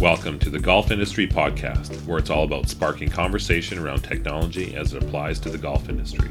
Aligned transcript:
Welcome 0.00 0.38
to 0.38 0.48
the 0.48 0.58
Golf 0.58 0.90
Industry 0.90 1.26
Podcast, 1.28 2.06
where 2.06 2.18
it's 2.18 2.30
all 2.30 2.44
about 2.44 2.70
sparking 2.70 3.10
conversation 3.10 3.78
around 3.78 4.00
technology 4.00 4.74
as 4.74 4.94
it 4.94 5.02
applies 5.02 5.38
to 5.40 5.50
the 5.50 5.58
golf 5.58 5.90
industry. 5.90 6.30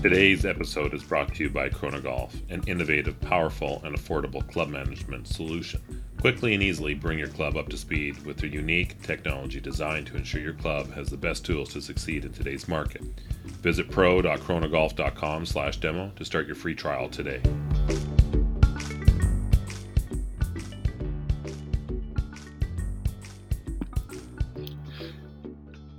Today's 0.00 0.46
episode 0.46 0.94
is 0.94 1.02
brought 1.02 1.34
to 1.34 1.42
you 1.42 1.50
by 1.50 1.68
Chronogolf, 1.68 2.40
an 2.48 2.62
innovative, 2.68 3.20
powerful, 3.20 3.82
and 3.82 3.98
affordable 3.98 4.48
club 4.52 4.68
management 4.68 5.26
solution. 5.26 5.80
Quickly 6.20 6.54
and 6.54 6.62
easily 6.62 6.94
bring 6.94 7.18
your 7.18 7.26
club 7.26 7.56
up 7.56 7.68
to 7.70 7.76
speed 7.76 8.24
with 8.24 8.36
their 8.36 8.48
unique 8.48 9.02
technology 9.02 9.58
designed 9.58 10.06
to 10.06 10.16
ensure 10.16 10.40
your 10.40 10.54
club 10.54 10.92
has 10.92 11.08
the 11.08 11.16
best 11.16 11.44
tools 11.44 11.72
to 11.72 11.82
succeed 11.82 12.24
in 12.24 12.32
today's 12.32 12.68
market. 12.68 13.02
Visit 13.62 13.90
pro.chronogolf.com 13.90 15.44
slash 15.44 15.78
demo 15.78 16.12
to 16.14 16.24
start 16.24 16.46
your 16.46 16.54
free 16.54 16.76
trial 16.76 17.08
today. 17.08 17.42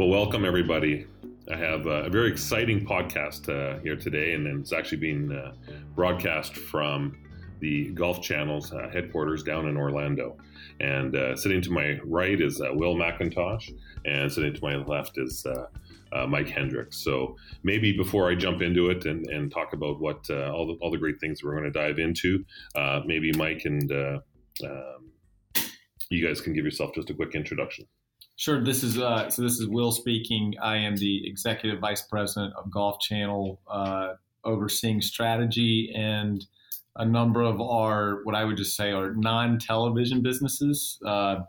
Well, 0.01 0.09
welcome 0.09 0.45
everybody. 0.45 1.05
I 1.51 1.55
have 1.57 1.85
a 1.85 2.09
very 2.09 2.31
exciting 2.31 2.87
podcast 2.87 3.47
uh, 3.49 3.79
here 3.81 3.95
today, 3.95 4.33
and 4.33 4.47
it's 4.47 4.73
actually 4.73 4.97
being 4.97 5.31
uh, 5.31 5.53
broadcast 5.93 6.55
from 6.55 7.15
the 7.59 7.91
Golf 7.91 8.19
Channel's 8.19 8.73
uh, 8.73 8.89
headquarters 8.91 9.43
down 9.43 9.67
in 9.67 9.77
Orlando. 9.77 10.37
And 10.79 11.15
uh, 11.15 11.35
sitting 11.35 11.61
to 11.61 11.71
my 11.71 11.99
right 12.03 12.41
is 12.41 12.59
uh, 12.59 12.69
Will 12.73 12.95
McIntosh, 12.95 13.71
and 14.03 14.31
sitting 14.31 14.55
to 14.55 14.63
my 14.63 14.77
left 14.77 15.19
is 15.19 15.45
uh, 15.45 16.25
Mike 16.25 16.49
Hendrix. 16.49 16.97
So 16.97 17.35
maybe 17.61 17.95
before 17.95 18.27
I 18.27 18.33
jump 18.33 18.63
into 18.63 18.89
it 18.89 19.05
and, 19.05 19.27
and 19.27 19.51
talk 19.51 19.73
about 19.73 20.01
what 20.01 20.27
all 20.31 20.65
the 20.65 20.73
all 20.81 20.89
the 20.89 20.97
great 20.97 21.19
things 21.19 21.43
we're 21.43 21.51
going 21.51 21.71
to 21.71 21.79
dive 21.79 21.99
into, 21.99 22.43
maybe 23.05 23.31
Mike 23.33 23.65
and 23.65 23.91
um, 23.91 25.11
you 26.09 26.27
guys 26.27 26.41
can 26.41 26.53
give 26.53 26.65
yourself 26.65 26.89
just 26.95 27.11
a 27.11 27.13
quick 27.13 27.35
introduction. 27.35 27.85
Sure. 28.35 28.63
This 28.63 28.83
is 28.83 28.97
uh, 28.97 29.29
so. 29.29 29.41
This 29.41 29.59
is 29.59 29.67
Will 29.67 29.91
speaking. 29.91 30.55
I 30.61 30.77
am 30.77 30.95
the 30.95 31.27
executive 31.27 31.79
vice 31.79 32.01
president 32.01 32.53
of 32.55 32.71
Golf 32.71 32.99
Channel, 32.99 33.61
uh, 33.67 34.13
overseeing 34.43 35.01
strategy 35.01 35.93
and 35.95 36.43
a 36.95 37.05
number 37.05 37.41
of 37.41 37.61
our 37.61 38.21
what 38.23 38.35
I 38.35 38.43
would 38.43 38.57
just 38.57 38.75
say 38.75 38.91
are 38.91 39.13
non-television 39.13 40.21
businesses. 40.21 40.99
Uh, 41.05 41.39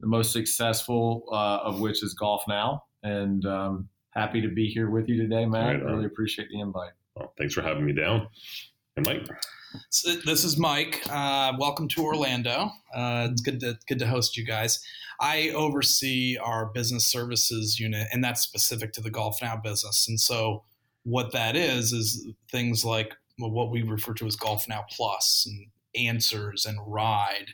the 0.00 0.06
most 0.06 0.32
successful 0.32 1.24
uh, 1.32 1.58
of 1.64 1.80
which 1.80 2.02
is 2.02 2.14
Golf 2.14 2.44
Now, 2.48 2.84
and 3.02 3.44
um, 3.44 3.88
happy 4.10 4.40
to 4.40 4.48
be 4.48 4.68
here 4.68 4.90
with 4.90 5.08
you 5.08 5.20
today, 5.20 5.44
Matt. 5.44 5.82
Right, 5.82 5.84
really 5.84 6.06
appreciate 6.06 6.48
the 6.50 6.60
invite. 6.60 6.92
Well, 7.16 7.32
thanks 7.36 7.54
for 7.54 7.62
having 7.62 7.84
me 7.84 7.92
down. 7.92 8.28
And 8.96 9.06
Mike. 9.06 9.28
So 9.90 10.14
this 10.24 10.44
is 10.44 10.58
Mike. 10.58 11.02
Uh, 11.10 11.52
welcome 11.58 11.88
to 11.88 12.02
Orlando. 12.02 12.70
Uh, 12.94 13.28
it's 13.30 13.42
good 13.42 13.60
to 13.60 13.78
good 13.86 13.98
to 13.98 14.06
host 14.06 14.36
you 14.36 14.44
guys. 14.44 14.80
I 15.20 15.50
oversee 15.50 16.38
our 16.38 16.66
business 16.66 17.06
services 17.06 17.78
unit, 17.78 18.08
and 18.12 18.24
that's 18.24 18.40
specific 18.40 18.92
to 18.94 19.00
the 19.00 19.10
Golf 19.10 19.42
Now 19.42 19.56
business. 19.56 20.06
And 20.08 20.18
so, 20.18 20.64
what 21.02 21.32
that 21.32 21.54
is 21.54 21.92
is 21.92 22.28
things 22.50 22.84
like 22.84 23.14
what 23.38 23.70
we 23.70 23.82
refer 23.82 24.14
to 24.14 24.26
as 24.26 24.36
Golf 24.36 24.66
Now 24.68 24.84
Plus 24.90 25.46
and 25.46 25.66
Answers 26.06 26.64
and 26.64 26.78
Ride. 26.86 27.48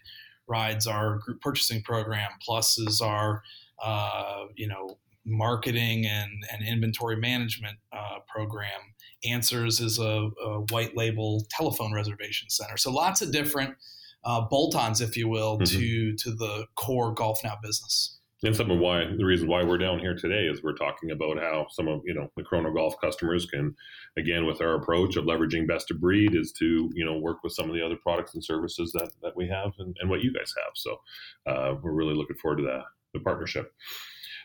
Rides 0.47 0.87
our 0.87 1.19
group 1.19 1.41
purchasing 1.41 1.83
program. 1.83 2.31
Plus 2.45 2.79
is 2.79 3.01
our 3.01 3.43
uh, 3.83 4.45
you 4.55 4.69
know 4.69 4.99
marketing 5.27 6.07
and, 6.07 6.31
and 6.53 6.67
inventory 6.67 7.17
management 7.17 7.79
uh, 7.93 8.19
program. 8.29 8.94
Answers 9.25 9.81
is 9.81 9.99
a, 9.99 10.31
a, 10.45 10.61
white 10.71 10.97
label 10.97 11.47
telephone 11.51 11.93
reservation 11.93 12.51
center. 12.51 12.77
So 12.77 12.91
lots 12.91 13.23
of 13.23 13.33
different 13.33 13.75
uh, 14.25 14.43
bolt-ons, 14.43 15.01
if 15.01 15.17
you 15.17 15.29
will, 15.29 15.59
mm-hmm. 15.59 15.79
to 15.79 16.17
to 16.17 16.31
the 16.35 16.67
core 16.77 17.13
Golf 17.13 17.41
Now 17.45 17.59
business. 17.63 18.19
And 18.43 18.55
some 18.55 18.71
of 18.71 18.79
why 18.79 19.07
the 19.17 19.25
reason 19.25 19.49
why 19.49 19.65
we're 19.65 19.79
down 19.79 19.99
here 19.99 20.15
today 20.15 20.47
is 20.47 20.63
we're 20.63 20.75
talking 20.75 21.11
about 21.11 21.39
how 21.39 21.67
some 21.71 21.89
of 21.89 22.03
you 22.05 22.15
know 22.15 22.31
the 22.37 22.43
Chronogolf 22.43 22.95
customers 23.01 23.47
can, 23.47 23.75
again, 24.19 24.45
with 24.45 24.61
our 24.61 24.75
approach 24.75 25.17
of 25.17 25.25
leveraging 25.25 25.67
best 25.67 25.91
of 25.91 26.01
breed, 26.01 26.35
is 26.35 26.53
to 26.59 26.91
you 26.95 27.05
know 27.05 27.19
work 27.19 27.39
with 27.43 27.55
some 27.55 27.71
of 27.71 27.75
the 27.75 27.85
other 27.85 27.97
products 27.97 28.35
and 28.35 28.45
services 28.45 28.93
that 28.93 29.11
that 29.23 29.35
we 29.37 29.49
have 29.49 29.73
and, 29.79 29.97
and 30.01 30.11
what 30.11 30.21
you 30.21 30.33
guys 30.33 30.53
have. 30.63 30.73
So 30.75 31.01
uh, 31.47 31.75
we're 31.83 31.93
really 31.93 32.15
looking 32.15 32.37
forward 32.37 32.59
to 32.59 32.65
that 32.65 32.85
the 33.15 33.21
partnership. 33.21 33.73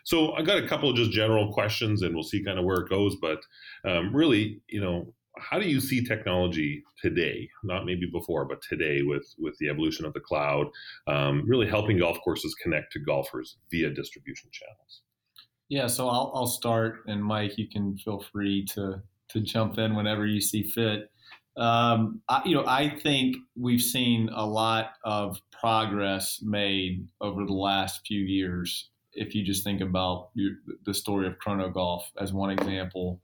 So 0.09 0.33
I 0.33 0.41
got 0.41 0.57
a 0.57 0.67
couple 0.67 0.89
of 0.89 0.95
just 0.95 1.11
general 1.11 1.53
questions, 1.53 2.01
and 2.01 2.15
we'll 2.15 2.23
see 2.23 2.43
kind 2.43 2.57
of 2.57 2.65
where 2.65 2.79
it 2.79 2.89
goes. 2.89 3.15
But 3.21 3.41
um, 3.85 4.11
really, 4.11 4.59
you 4.67 4.81
know, 4.81 5.13
how 5.37 5.59
do 5.59 5.69
you 5.69 5.79
see 5.79 6.03
technology 6.03 6.83
today? 6.99 7.47
Not 7.63 7.85
maybe 7.85 8.09
before, 8.11 8.45
but 8.45 8.59
today 8.67 9.03
with 9.03 9.31
with 9.37 9.55
the 9.59 9.69
evolution 9.69 10.05
of 10.05 10.13
the 10.13 10.19
cloud, 10.19 10.65
um, 11.05 11.43
really 11.47 11.67
helping 11.67 11.99
golf 11.99 12.17
courses 12.23 12.55
connect 12.55 12.91
to 12.93 12.99
golfers 12.99 13.57
via 13.69 13.91
distribution 13.91 14.49
channels. 14.51 15.01
Yeah, 15.69 15.85
so 15.85 16.09
I'll, 16.09 16.31
I'll 16.33 16.47
start, 16.47 17.03
and 17.05 17.23
Mike, 17.23 17.59
you 17.59 17.69
can 17.69 17.95
feel 17.99 18.25
free 18.31 18.65
to 18.73 19.03
to 19.29 19.41
jump 19.41 19.77
in 19.77 19.95
whenever 19.95 20.25
you 20.25 20.41
see 20.41 20.63
fit. 20.63 21.11
Um, 21.55 22.23
I, 22.27 22.41
you 22.45 22.55
know, 22.55 22.65
I 22.65 22.89
think 22.89 23.37
we've 23.55 23.79
seen 23.79 24.29
a 24.33 24.43
lot 24.43 24.93
of 25.03 25.37
progress 25.51 26.39
made 26.41 27.07
over 27.21 27.45
the 27.45 27.53
last 27.53 28.07
few 28.07 28.21
years 28.21 28.89
if 29.13 29.35
you 29.35 29.43
just 29.43 29.63
think 29.63 29.81
about 29.81 30.29
your, 30.33 30.51
the 30.85 30.93
story 30.93 31.27
of 31.27 31.37
Chrono 31.39 31.69
Golf 31.69 32.09
as 32.19 32.33
one 32.33 32.51
example, 32.51 33.21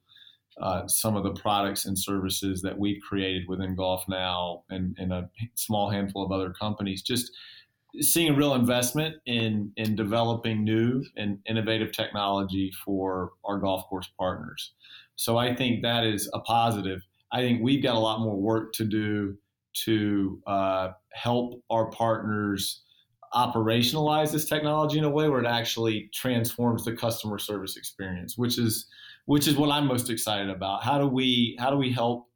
uh, 0.61 0.87
some 0.87 1.15
of 1.15 1.23
the 1.23 1.33
products 1.33 1.85
and 1.85 1.97
services 1.97 2.61
that 2.61 2.77
we've 2.77 3.01
created 3.01 3.43
within 3.47 3.75
Golf 3.75 4.03
Now 4.07 4.63
and, 4.69 4.95
and 4.97 5.11
a 5.11 5.29
small 5.55 5.89
handful 5.89 6.23
of 6.25 6.31
other 6.31 6.51
companies, 6.51 7.01
just 7.01 7.31
seeing 8.01 8.29
a 8.29 8.35
real 8.35 8.55
investment 8.55 9.15
in 9.25 9.71
in 9.77 9.95
developing 9.95 10.63
new 10.63 11.03
and 11.15 11.39
innovative 11.47 11.91
technology 11.91 12.71
for 12.83 13.31
our 13.45 13.57
golf 13.57 13.87
course 13.87 14.09
partners. 14.17 14.73
So 15.15 15.37
I 15.37 15.55
think 15.55 15.81
that 15.83 16.03
is 16.03 16.29
a 16.33 16.39
positive. 16.39 17.01
I 17.31 17.39
think 17.41 17.61
we've 17.61 17.83
got 17.83 17.95
a 17.95 17.99
lot 17.99 18.19
more 18.19 18.35
work 18.35 18.73
to 18.73 18.85
do 18.85 19.37
to 19.85 20.41
uh, 20.47 20.89
help 21.13 21.61
our 21.69 21.89
partners 21.91 22.81
operationalize 23.35 24.31
this 24.31 24.45
technology 24.45 24.97
in 24.97 25.03
a 25.03 25.09
way 25.09 25.27
where 25.27 25.41
it 25.41 25.47
actually 25.47 26.09
transforms 26.13 26.85
the 26.85 26.95
customer 26.95 27.37
service 27.37 27.75
experience, 27.75 28.37
which 28.37 28.57
is 28.57 28.87
which 29.25 29.47
is 29.47 29.57
what 29.57 29.71
I'm 29.71 29.87
most 29.87 30.09
excited 30.09 30.49
about. 30.49 30.83
How 30.83 30.97
do 30.97 31.07
we 31.07 31.57
how 31.59 31.69
do 31.69 31.77
we 31.77 31.91
help 31.91 32.27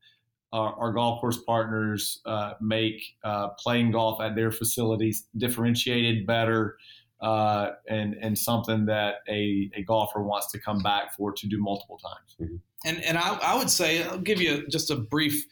our, 0.52 0.74
our 0.74 0.92
golf 0.92 1.22
course 1.22 1.38
partners 1.38 2.22
uh, 2.26 2.54
make 2.60 3.02
uh, 3.24 3.50
playing 3.60 3.92
golf 3.92 4.22
at 4.22 4.36
their 4.36 4.52
facilities 4.52 5.28
differentiated, 5.38 6.26
better, 6.26 6.78
uh, 7.22 7.72
and 7.88 8.16
and 8.22 8.38
something 8.38 8.86
that 8.86 9.16
a, 9.30 9.70
a 9.76 9.84
golfer 9.84 10.22
wants 10.22 10.52
to 10.52 10.60
come 10.60 10.80
back 10.80 11.16
for 11.16 11.31
to 11.31 11.48
do 11.48 11.62
multiple 11.62 11.98
times. 11.98 12.36
Mm-hmm. 12.42 12.56
And 12.86 13.04
and 13.04 13.18
I, 13.18 13.38
I 13.42 13.56
would 13.58 13.70
say 13.70 14.04
I'll 14.04 14.18
give 14.18 14.42
you 14.42 14.68
just 14.68 14.90
a 14.90 14.96
brief 14.96 15.46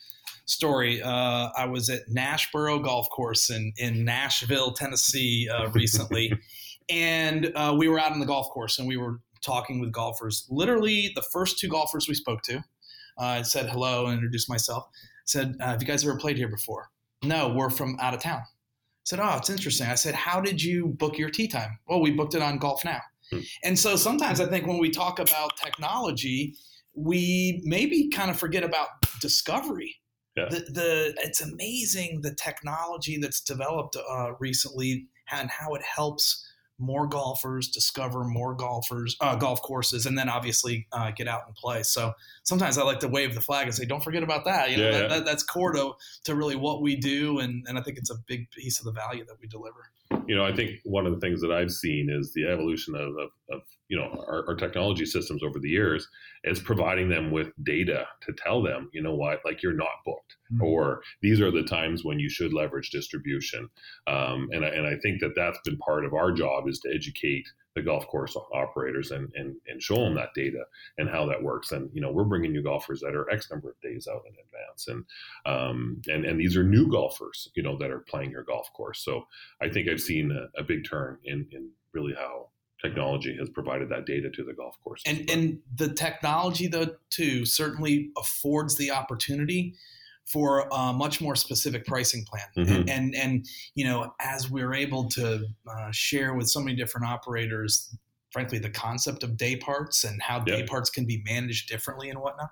story. 0.48 1.02
Uh, 1.02 1.50
I 1.56 1.66
was 1.66 1.90
at 1.90 2.10
Nashboro 2.10 2.84
Golf 2.84 3.10
Course 3.10 3.50
in 3.50 3.72
in 3.78 4.04
Nashville, 4.04 4.72
Tennessee, 4.72 5.48
uh, 5.50 5.70
recently, 5.70 6.34
and 6.90 7.52
uh, 7.56 7.76
we 7.78 7.88
were 7.88 8.00
out 8.00 8.12
on 8.12 8.20
the 8.20 8.26
golf 8.26 8.50
course 8.50 8.80
and 8.80 8.88
we 8.88 8.98
were 8.98 9.20
talking 9.46 9.80
with 9.80 9.92
golfers. 9.92 10.48
Literally, 10.50 11.12
the 11.16 11.22
first 11.22 11.60
two 11.60 11.68
golfers 11.68 12.08
we 12.08 12.16
spoke 12.16 12.42
to, 12.44 12.58
uh, 12.58 12.62
I 13.20 13.42
said 13.44 13.70
hello 13.70 14.06
and 14.06 14.16
introduced 14.16 14.50
myself. 14.50 14.88
Said, 15.26 15.56
uh, 15.62 15.68
"Have 15.68 15.82
you 15.82 15.88
guys 15.88 16.04
ever 16.04 16.18
played 16.18 16.38
here 16.38 16.50
before?" 16.50 16.90
No, 17.24 17.50
we're 17.50 17.70
from 17.70 17.98
out 18.00 18.14
of 18.14 18.22
town. 18.22 18.42
I 18.42 19.06
said, 19.06 19.20
"Oh, 19.20 19.36
it's 19.38 19.50
interesting." 19.50 19.88
I 19.88 19.96
said, 19.96 20.16
"How 20.16 20.42
did 20.42 20.64
you 20.64 20.88
book 20.88 21.18
your 21.18 21.30
tee 21.30 21.48
time?" 21.48 21.80
Well, 21.88 22.02
we 22.02 22.12
booked 22.12 22.36
it 22.36 22.42
on 22.42 22.58
Golf 22.58 22.84
Now. 22.84 23.02
Hmm. 23.32 23.40
And 23.64 23.78
so 23.78 23.98
sometimes 23.98 24.40
I 24.40 24.46
think 24.46 24.66
when 24.66 24.78
we 24.78 24.90
talk 24.90 25.20
about 25.20 25.58
technology, 25.58 26.56
we 26.94 27.62
maybe 27.66 28.10
kind 28.10 28.32
of 28.32 28.40
forget 28.40 28.64
about 28.64 28.88
discovery 29.20 29.98
yeah. 30.38 30.46
The, 30.50 30.60
the 30.72 31.14
it's 31.24 31.42
amazing 31.42 32.22
the 32.22 32.34
technology 32.34 33.18
that's 33.18 33.42
developed 33.42 33.98
uh, 33.98 34.34
recently 34.40 35.08
and 35.32 35.50
how 35.50 35.74
it 35.74 35.82
helps 35.84 36.46
more 36.80 37.08
golfers 37.08 37.70
discover 37.70 38.24
more 38.24 38.54
golfers 38.54 39.18
uh, 39.20 39.36
golf 39.36 39.62
courses 39.64 40.06
and 40.06 40.16
then 40.16 40.30
obviously 40.30 40.88
uh, 40.92 41.10
get 41.12 41.28
out 41.28 41.42
and 41.48 41.56
play. 41.56 41.82
So 41.82 42.14
sometimes 42.44 42.78
i 42.78 42.84
like 42.84 43.00
to 43.00 43.08
wave 43.08 43.34
the 43.34 43.42
flag 43.42 43.66
and 43.66 43.74
say 43.74 43.86
don't 43.86 44.04
forget 44.04 44.22
about 44.22 44.46
that. 44.46 44.70
You 44.70 44.78
know 44.78 44.90
yeah, 44.92 45.00
that, 45.00 45.10
That, 45.10 45.26
that's 45.26 45.44
core 45.44 45.74
to, 45.74 45.94
to 46.26 46.36
really 46.36 46.56
what 46.56 46.82
we 46.82 46.96
do 46.96 47.40
and, 47.40 47.66
and 47.68 47.80
i 47.80 47.82
think 47.82 47.98
it's 47.98 48.12
a 48.12 48.18
big 48.28 48.52
piece 48.52 48.80
of 48.80 48.86
the 48.86 48.92
value 48.92 49.26
that 49.26 49.38
we 49.42 49.48
deliver 49.48 49.92
you 50.28 50.36
know, 50.36 50.46
I 50.46 50.54
think 50.54 50.80
one 50.84 51.06
of 51.06 51.14
the 51.14 51.20
things 51.20 51.42
that 51.42 51.52
I've 51.52 51.72
seen 51.72 52.10
is 52.10 52.34
the 52.34 52.48
evolution 52.48 52.96
of, 52.96 53.18
of, 53.18 53.30
of 53.50 53.62
you 53.88 53.98
know 53.98 54.24
our, 54.28 54.46
our, 54.50 54.56
technology 54.56 55.06
systems 55.06 55.42
over 55.44 55.60
the 55.60 55.70
years 55.70 56.08
is 56.44 56.60
providing 56.60 57.08
them 57.08 57.32
with 57.32 57.52
data 57.64 58.06
to 58.22 58.34
tell 58.34 58.62
them, 58.62 58.90
you 58.94 59.02
know 59.02 59.16
what, 59.16 59.40
like 59.46 59.64
you're 59.64 59.74
not 59.74 60.04
booked, 60.06 60.36
mm-hmm. 60.52 60.64
or 60.64 61.02
these 61.22 61.40
are 61.40 61.52
the 61.52 61.64
times 61.64 62.04
when 62.04 62.20
you 62.20 62.30
should 62.30 62.54
leverage 62.54 62.90
distribution. 62.90 63.70
Um, 64.08 64.50
and 64.52 64.66
I, 64.66 64.70
and 64.70 64.86
I 64.86 64.98
think 64.98 65.22
that 65.22 65.36
that's 65.36 65.60
been 65.64 65.78
part 65.78 66.06
of 66.06 66.14
our 66.14 66.32
job 66.32 66.68
is 66.68 66.80
to 66.82 66.94
educate 66.94 67.48
the 67.78 67.84
golf 67.84 68.08
course 68.08 68.36
operators 68.54 69.12
and, 69.12 69.32
and 69.36 69.56
and 69.68 69.82
show 69.82 69.98
them 69.98 70.16
that 70.16 70.34
data 70.34 70.64
and 70.98 71.08
how 71.08 71.28
that 71.28 71.42
works. 71.42 71.72
And 71.72 71.90
you 71.94 72.02
know, 72.02 72.12
we're 72.12 72.24
bringing 72.24 72.54
you 72.54 72.64
golfers 72.64 73.02
that 73.02 73.16
are 73.16 73.30
X 73.30 73.52
number 73.52 73.70
of 73.70 73.80
days 73.82 74.08
out 74.12 74.24
in 74.26 74.34
advance, 74.34 74.88
and 74.88 75.06
um, 75.46 76.02
and 76.08 76.26
and 76.26 76.40
these 76.40 76.58
are 76.58 76.64
new 76.64 76.90
golfers, 76.90 77.50
you 77.56 77.62
know, 77.62 77.78
that 77.78 77.92
are 77.92 78.00
playing 78.00 78.32
your 78.32 78.44
golf 78.44 78.74
course. 78.74 79.06
So 79.06 79.28
I 79.62 79.70
think 79.70 79.88
I've 79.88 80.02
seen 80.02 80.17
a, 80.26 80.60
a 80.60 80.64
big 80.64 80.88
turn 80.90 81.18
in 81.24 81.48
in 81.52 81.70
really 81.94 82.14
how 82.14 82.50
technology 82.82 83.36
has 83.38 83.50
provided 83.50 83.90
that 83.90 84.06
data 84.06 84.30
to 84.30 84.44
the 84.44 84.54
golf 84.54 84.76
course. 84.84 85.02
And 85.06 85.30
and 85.30 85.60
the 85.76 85.94
technology 85.94 86.68
though 86.68 86.88
too 87.10 87.46
certainly 87.46 88.12
affords 88.18 88.76
the 88.78 88.92
opportunity 88.92 89.76
for 90.26 90.68
a 90.72 90.92
much 90.94 91.22
more 91.22 91.36
specific 91.36 91.86
pricing 91.86 92.26
plan. 92.26 92.44
Mm-hmm. 92.58 92.74
And, 92.74 92.90
and, 92.90 93.16
and 93.16 93.46
you 93.76 93.86
know 93.86 94.14
as 94.20 94.50
we're 94.50 94.74
able 94.74 95.10
to 95.10 95.46
uh, 95.68 95.92
share 95.92 96.34
with 96.34 96.50
so 96.50 96.60
many 96.60 96.76
different 96.76 97.08
operators 97.08 97.96
frankly 98.32 98.60
the 98.60 98.70
concept 98.70 99.24
of 99.24 99.38
day 99.38 99.56
parts 99.56 100.04
and 100.04 100.22
how 100.22 100.40
day 100.40 100.64
parts 100.64 100.90
can 100.90 101.06
be 101.06 101.24
managed 101.26 101.70
differently 101.70 102.10
and 102.10 102.20
whatnot 102.20 102.50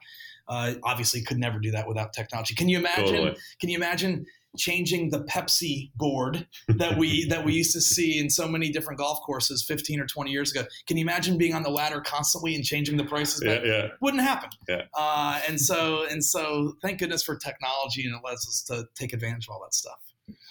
uh, 0.47 0.73
obviously 0.83 1.21
could 1.21 1.37
never 1.37 1.59
do 1.59 1.69
that 1.69 1.87
without 1.87 2.13
technology 2.13 2.55
can 2.55 2.69
you 2.69 2.77
imagine 2.77 3.05
totally. 3.05 3.37
can 3.59 3.69
you 3.69 3.77
imagine 3.77 4.25
changing 4.57 5.09
the 5.09 5.19
Pepsi 5.23 5.91
board 5.95 6.47
that 6.67 6.97
we 6.97 7.25
that 7.29 7.45
we 7.45 7.53
used 7.53 7.73
to 7.73 7.81
see 7.81 8.19
in 8.19 8.29
so 8.29 8.47
many 8.47 8.69
different 8.69 8.99
golf 8.99 9.19
courses 9.21 9.63
15 9.63 9.99
or 9.99 10.05
20 10.05 10.31
years 10.31 10.51
ago. 10.51 10.65
Can 10.87 10.97
you 10.97 11.03
imagine 11.03 11.37
being 11.37 11.53
on 11.53 11.63
the 11.63 11.69
ladder 11.69 12.01
constantly 12.01 12.55
and 12.55 12.63
changing 12.63 12.97
the 12.97 13.05
prices? 13.05 13.41
Yeah, 13.43 13.61
yeah. 13.63 13.87
Wouldn't 14.01 14.23
happen. 14.23 14.49
Yeah. 14.67 14.83
Uh, 14.93 15.39
and 15.47 15.59
so 15.59 16.05
and 16.09 16.23
so, 16.23 16.75
thank 16.81 16.99
goodness 16.99 17.23
for 17.23 17.35
technology, 17.35 18.05
and 18.05 18.15
it 18.15 18.21
lets 18.23 18.47
us 18.47 18.63
to 18.67 18.85
take 18.95 19.13
advantage 19.13 19.47
of 19.47 19.53
all 19.53 19.61
that 19.63 19.73
stuff. 19.73 19.99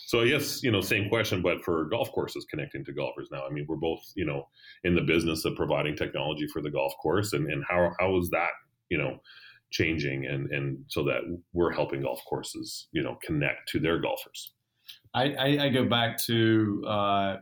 So 0.06 0.20
I 0.20 0.28
guess 0.28 0.62
you 0.62 0.70
know, 0.70 0.80
same 0.80 1.08
question, 1.08 1.42
but 1.42 1.64
for 1.64 1.86
golf 1.86 2.12
courses 2.12 2.46
connecting 2.48 2.84
to 2.84 2.92
golfers 2.92 3.28
now. 3.32 3.44
I 3.46 3.50
mean, 3.50 3.66
we're 3.68 3.76
both 3.76 4.00
you 4.14 4.24
know 4.24 4.48
in 4.84 4.94
the 4.94 5.00
business 5.00 5.44
of 5.44 5.56
providing 5.56 5.96
technology 5.96 6.46
for 6.46 6.62
the 6.62 6.70
golf 6.70 6.92
course, 7.02 7.32
and 7.32 7.50
and 7.50 7.64
how 7.68 7.92
how 7.98 8.16
is 8.18 8.30
that 8.30 8.50
you 8.90 8.98
know 8.98 9.18
changing 9.75 10.25
and 10.26 10.50
and 10.53 10.79
so 10.88 11.03
that 11.03 11.21
we're 11.53 11.73
helping 11.73 12.00
golf 12.03 12.23
courses 12.29 12.88
you 12.93 13.03
know 13.03 13.19
connect 13.23 13.69
to 13.69 13.81
their 13.81 13.99
golfers. 14.00 14.53
I, 15.15 15.32
I, 15.35 15.65
I 15.65 15.69
go 15.69 15.85
back 15.85 16.19
to 16.25 16.85
uh, 16.87 17.37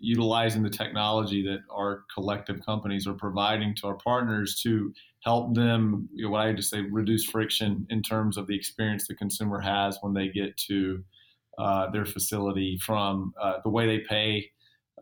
utilizing 0.00 0.62
the 0.62 0.70
technology 0.70 1.42
that 1.42 1.60
our 1.70 2.04
collective 2.12 2.64
companies 2.64 3.06
are 3.06 3.14
providing 3.14 3.74
to 3.76 3.86
our 3.86 3.96
partners 3.96 4.60
to 4.62 4.92
help 5.22 5.54
them 5.54 6.08
you 6.12 6.24
know, 6.24 6.30
what 6.30 6.40
i 6.40 6.52
just 6.52 6.70
say 6.70 6.80
reduce 6.80 7.24
friction 7.24 7.86
in 7.90 8.02
terms 8.02 8.36
of 8.36 8.46
the 8.46 8.56
experience 8.56 9.06
the 9.06 9.14
consumer 9.14 9.60
has 9.60 9.98
when 10.00 10.14
they 10.14 10.28
get 10.28 10.56
to 10.56 11.02
uh, 11.58 11.90
their 11.90 12.04
facility 12.04 12.78
from 12.84 13.32
uh, 13.40 13.54
the 13.64 13.70
way 13.70 13.86
they 13.86 14.00
pay 14.00 14.50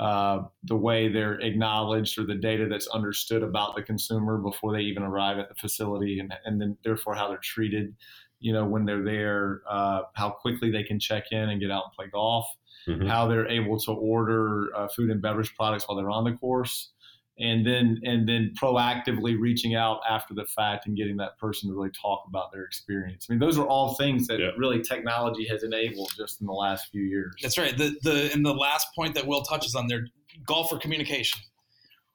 uh, 0.00 0.42
the 0.64 0.76
way 0.76 1.08
they're 1.08 1.40
acknowledged 1.40 2.18
or 2.18 2.24
the 2.24 2.34
data 2.34 2.66
that's 2.68 2.88
understood 2.88 3.42
about 3.42 3.76
the 3.76 3.82
consumer 3.82 4.38
before 4.38 4.72
they 4.72 4.80
even 4.80 5.02
arrive 5.04 5.38
at 5.38 5.48
the 5.48 5.54
facility 5.54 6.18
and, 6.18 6.34
and 6.44 6.60
then 6.60 6.76
therefore 6.82 7.14
how 7.14 7.28
they're 7.28 7.38
treated 7.38 7.94
you 8.40 8.52
know 8.52 8.64
when 8.64 8.84
they're 8.84 9.04
there 9.04 9.62
uh, 9.68 10.02
how 10.14 10.30
quickly 10.30 10.70
they 10.70 10.82
can 10.82 10.98
check 10.98 11.30
in 11.30 11.48
and 11.48 11.60
get 11.60 11.70
out 11.70 11.84
and 11.84 11.92
play 11.92 12.06
golf 12.12 12.46
mm-hmm. 12.88 13.06
how 13.06 13.28
they're 13.28 13.48
able 13.48 13.78
to 13.78 13.92
order 13.92 14.74
uh, 14.76 14.88
food 14.88 15.10
and 15.10 15.22
beverage 15.22 15.54
products 15.54 15.86
while 15.86 15.96
they're 15.96 16.10
on 16.10 16.24
the 16.24 16.32
course 16.32 16.90
and 17.38 17.66
then 17.66 18.00
and 18.04 18.28
then 18.28 18.52
proactively 18.60 19.38
reaching 19.38 19.74
out 19.74 20.00
after 20.08 20.34
the 20.34 20.44
fact 20.44 20.86
and 20.86 20.96
getting 20.96 21.16
that 21.16 21.36
person 21.38 21.68
to 21.68 21.74
really 21.74 21.90
talk 21.90 22.24
about 22.28 22.52
their 22.52 22.62
experience. 22.62 23.26
I 23.28 23.32
mean, 23.32 23.40
those 23.40 23.58
are 23.58 23.66
all 23.66 23.94
things 23.94 24.28
that 24.28 24.38
yeah. 24.38 24.50
really 24.56 24.82
technology 24.82 25.46
has 25.48 25.64
enabled 25.64 26.12
just 26.16 26.40
in 26.40 26.46
the 26.46 26.52
last 26.52 26.90
few 26.90 27.02
years. 27.02 27.34
That's 27.42 27.58
right. 27.58 27.76
The 27.76 27.96
the 28.02 28.30
and 28.32 28.46
the 28.46 28.54
last 28.54 28.88
point 28.94 29.14
that 29.14 29.26
Will 29.26 29.42
touches 29.42 29.74
on 29.74 29.88
there, 29.88 30.06
golfer 30.46 30.78
communication. 30.78 31.40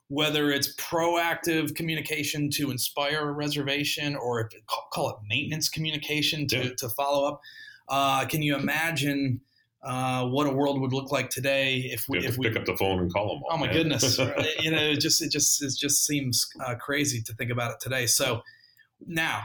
Whether 0.08 0.50
it's 0.50 0.76
proactive 0.76 1.76
communication 1.76 2.50
to 2.52 2.72
inspire 2.72 3.30
a 3.30 3.32
reservation 3.32 4.16
or 4.16 4.50
call 4.92 5.10
it 5.10 5.18
maintenance 5.28 5.70
communication 5.70 6.48
to, 6.48 6.58
yeah. 6.58 6.70
to 6.78 6.90
follow 6.90 7.28
up. 7.28 7.42
Uh, 7.88 8.26
can 8.26 8.42
you 8.42 8.56
imagine 8.56 9.42
uh, 9.82 10.26
what 10.28 10.46
a 10.46 10.52
world 10.52 10.82
would 10.82 10.92
look 10.92 11.12
like 11.12 11.30
today 11.30 11.78
if 11.92 12.06
we 12.10 12.20
if 12.20 12.38
we 12.38 12.50
pick 12.50 12.58
up 12.58 12.66
the 12.66 12.76
phone 12.76 13.00
and 13.00 13.12
call 13.14 13.30
them. 13.30 13.44
All, 13.44 13.52
oh 13.52 13.58
my 13.58 13.68
man. 13.68 13.76
goodness, 13.76 14.18
you 14.60 14.72
know, 14.72 14.78
it 14.78 15.00
just 15.00 15.22
it 15.22 15.32
just 15.32 15.64
it 15.64 15.74
just 15.78 16.06
seems 16.06 16.48
uh, 16.66 16.76
crazy 16.76 17.22
to 17.22 17.34
think 17.34 17.50
about 17.50 17.72
it 17.72 17.80
today. 17.80 18.06
So 18.06 18.42
now, 19.08 19.44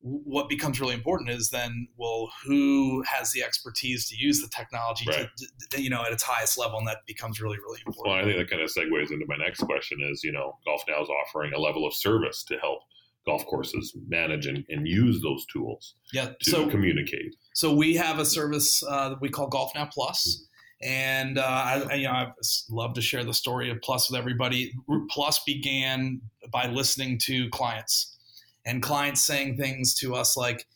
what 0.00 0.48
becomes 0.48 0.80
really 0.80 0.94
important 0.94 1.30
is 1.30 1.50
then, 1.50 1.86
well, 1.96 2.32
who 2.44 3.04
has 3.04 3.30
the 3.30 3.44
expertise 3.44 4.08
to 4.08 4.16
use 4.16 4.40
the 4.40 4.48
technology, 4.48 5.04
right. 5.08 5.28
to, 5.36 5.76
to, 5.76 5.82
you 5.82 5.90
know, 5.90 6.02
at 6.04 6.12
its 6.12 6.24
highest 6.24 6.58
level, 6.58 6.78
and 6.78 6.88
that 6.88 7.06
becomes 7.06 7.40
really 7.40 7.58
really 7.58 7.80
important. 7.86 8.12
Well, 8.12 8.20
I 8.20 8.24
think 8.24 8.38
that 8.38 8.50
kind 8.50 8.62
of 8.62 8.70
segues 8.70 9.12
into 9.12 9.26
my 9.28 9.36
next 9.36 9.60
question: 9.60 9.98
is 10.02 10.24
you 10.24 10.32
know, 10.32 10.58
Golf 10.66 10.82
Now 10.88 11.00
is 11.00 11.08
offering 11.08 11.52
a 11.52 11.58
level 11.60 11.86
of 11.86 11.94
service 11.94 12.42
to 12.44 12.56
help 12.58 12.80
golf 13.26 13.44
courses 13.46 13.94
manage 14.08 14.46
and, 14.46 14.64
and 14.68 14.86
use 14.86 15.20
those 15.20 15.44
tools 15.46 15.94
yeah, 16.12 16.30
to 16.40 16.50
so, 16.50 16.68
communicate. 16.68 17.34
So 17.54 17.74
we 17.74 17.94
have 17.96 18.18
a 18.18 18.24
service 18.24 18.82
uh, 18.88 19.10
that 19.10 19.20
we 19.20 19.28
call 19.28 19.48
Golf 19.48 19.72
Now 19.74 19.88
Plus. 19.92 20.46
And 20.82 21.38
uh, 21.38 21.42
I, 21.42 21.94
you 21.94 22.04
know, 22.04 22.12
I 22.12 22.32
love 22.70 22.94
to 22.94 23.00
share 23.00 23.24
the 23.24 23.32
story 23.34 23.70
of 23.70 23.80
Plus 23.82 24.10
with 24.10 24.18
everybody. 24.18 24.72
Plus 25.10 25.42
began 25.44 26.20
by 26.52 26.68
listening 26.68 27.18
to 27.20 27.48
clients, 27.48 28.18
and 28.66 28.82
clients 28.82 29.22
saying 29.22 29.56
things 29.56 29.94
to 30.00 30.14
us 30.14 30.36
like, 30.36 30.66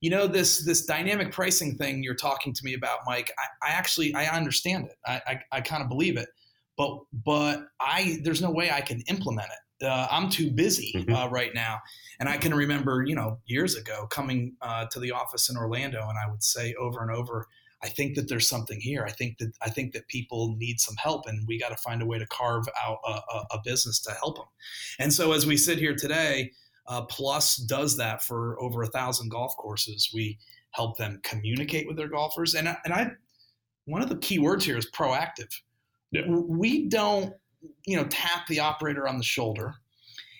"You 0.00 0.08
know, 0.08 0.26
this 0.26 0.64
this 0.64 0.86
dynamic 0.86 1.30
pricing 1.30 1.76
thing 1.76 2.02
you're 2.02 2.14
talking 2.14 2.54
to 2.54 2.64
me 2.64 2.72
about, 2.72 3.00
Mike. 3.06 3.30
I, 3.38 3.68
I 3.68 3.72
actually 3.72 4.14
I 4.14 4.34
understand 4.34 4.86
it. 4.86 4.96
I, 5.06 5.20
I, 5.26 5.40
I 5.52 5.60
kind 5.60 5.82
of 5.82 5.90
believe 5.90 6.16
it, 6.16 6.30
but 6.78 6.98
but 7.12 7.66
I 7.80 8.20
there's 8.24 8.40
no 8.40 8.50
way 8.50 8.70
I 8.70 8.80
can 8.80 9.02
implement 9.08 9.48
it 9.48 9.58
uh, 9.82 10.08
I'm 10.10 10.28
too 10.30 10.50
busy 10.50 10.92
mm-hmm. 10.94 11.14
uh, 11.14 11.28
right 11.28 11.54
now. 11.54 11.80
And 12.18 12.28
I 12.28 12.36
can 12.36 12.54
remember, 12.54 13.02
you 13.06 13.14
know, 13.14 13.38
years 13.46 13.76
ago 13.76 14.06
coming 14.08 14.54
uh, 14.60 14.86
to 14.90 15.00
the 15.00 15.12
office 15.12 15.48
in 15.48 15.56
Orlando, 15.56 16.00
and 16.08 16.18
I 16.18 16.30
would 16.30 16.42
say 16.42 16.74
over 16.74 17.00
and 17.00 17.10
over, 17.10 17.46
I 17.82 17.88
think 17.88 18.14
that 18.16 18.28
there's 18.28 18.48
something 18.48 18.78
here. 18.78 19.04
I 19.06 19.10
think 19.10 19.38
that 19.38 19.52
I 19.62 19.70
think 19.70 19.92
that 19.94 20.06
people 20.08 20.54
need 20.58 20.80
some 20.80 20.96
help, 20.96 21.26
and 21.26 21.46
we 21.48 21.58
got 21.58 21.70
to 21.70 21.76
find 21.76 22.02
a 22.02 22.06
way 22.06 22.18
to 22.18 22.26
carve 22.26 22.68
out 22.82 22.98
a, 23.06 23.12
a, 23.12 23.46
a, 23.52 23.60
business 23.64 24.00
to 24.00 24.12
help 24.12 24.36
them. 24.36 24.46
And 24.98 25.12
so, 25.12 25.32
as 25.32 25.46
we 25.46 25.56
sit 25.56 25.78
here 25.78 25.96
today, 25.96 26.52
uh, 26.86 27.02
Plus 27.02 27.56
does 27.56 27.96
that 27.96 28.22
for 28.22 28.60
over 28.60 28.82
a 28.82 28.86
thousand 28.86 29.30
golf 29.30 29.56
courses. 29.56 30.10
We 30.12 30.38
help 30.72 30.98
them 30.98 31.20
communicate 31.22 31.86
with 31.86 31.96
their 31.96 32.08
golfers, 32.08 32.54
and 32.54 32.68
and 32.84 32.92
I 32.92 33.12
one 33.86 34.02
of 34.02 34.10
the 34.10 34.18
key 34.18 34.38
words 34.38 34.64
here 34.64 34.76
is 34.76 34.90
proactive. 34.90 35.50
Yeah. 36.10 36.28
We 36.28 36.88
don't 36.88 37.32
you 37.86 37.96
know, 37.96 38.04
tap 38.04 38.46
the 38.46 38.60
operator 38.60 39.08
on 39.08 39.18
the 39.18 39.24
shoulder 39.24 39.74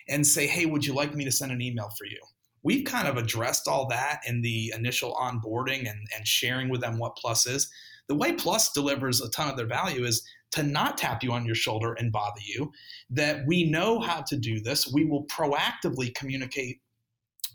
and 0.09 0.27
say, 0.27 0.47
hey, 0.47 0.67
would 0.67 0.85
you 0.85 0.95
like 0.95 1.15
me 1.15 1.25
to 1.25 1.33
send 1.33 1.53
an 1.53 1.63
email 1.63 1.91
for 1.97 2.05
you? 2.05 2.19
We've 2.62 2.85
kind 2.85 3.09
of 3.09 3.17
addressed 3.17 3.69
all 3.69 3.87
that 3.89 4.21
in 4.27 4.43
the 4.43 4.73
initial 4.77 5.15
onboarding 5.15 5.91
and, 5.91 6.07
and 6.17 6.27
sharing 6.27 6.69
with 6.69 6.81
them 6.81 6.99
what 6.99 7.17
Plus 7.17 7.47
is. 7.47 7.71
The 8.09 8.15
way 8.15 8.33
Plus 8.33 8.73
delivers 8.73 9.21
a 9.21 9.31
ton 9.31 9.49
of 9.49 9.57
their 9.57 9.67
value 9.67 10.05
is 10.05 10.27
to 10.53 10.62
not 10.62 10.99
tap 10.99 11.23
you 11.23 11.33
on 11.33 11.47
your 11.47 11.55
shoulder 11.55 11.95
and 11.95 12.11
bother 12.11 12.41
you, 12.45 12.73
that 13.11 13.47
we 13.47 13.71
know 13.71 14.00
how 14.00 14.21
to 14.23 14.37
do 14.37 14.61
this. 14.61 14.93
We 14.93 15.05
will 15.05 15.25
proactively 15.27 16.12
communicate 16.15 16.81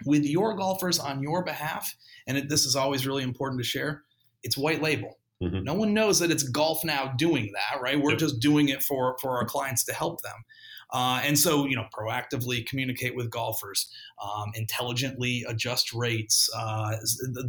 with 0.06 0.24
your 0.24 0.56
golfers 0.56 0.98
on 0.98 1.22
your 1.22 1.44
behalf. 1.44 1.94
And 2.28 2.38
it, 2.38 2.50
this 2.50 2.66
is 2.66 2.76
always 2.76 3.06
really 3.06 3.24
important 3.24 3.62
to 3.62 3.68
share. 3.68 4.04
It's 4.44 4.58
white 4.58 4.82
label. 4.82 5.20
Mm-hmm. 5.46 5.64
No 5.64 5.74
one 5.74 5.94
knows 5.94 6.20
that 6.20 6.32
it's 6.32 6.44
golf 6.44 6.84
now 6.84 7.14
doing 7.18 7.52
that, 7.54 7.82
right? 7.82 8.00
We're 8.00 8.12
yep. 8.12 8.20
just 8.20 8.40
doing 8.40 8.70
it 8.70 8.84
for 8.84 9.18
for 9.22 9.38
our 9.38 9.46
clients 9.46 9.84
to 9.86 9.94
help 9.94 10.22
them. 10.22 10.44
Uh, 10.92 11.22
and 11.24 11.38
so, 11.38 11.66
you 11.66 11.76
know, 11.76 11.86
proactively 11.98 12.66
communicate 12.66 13.16
with 13.16 13.30
golfers, 13.30 13.92
um, 14.24 14.52
intelligently 14.54 15.44
adjust 15.48 15.94
rates. 15.94 16.50
Uh, 16.56 16.96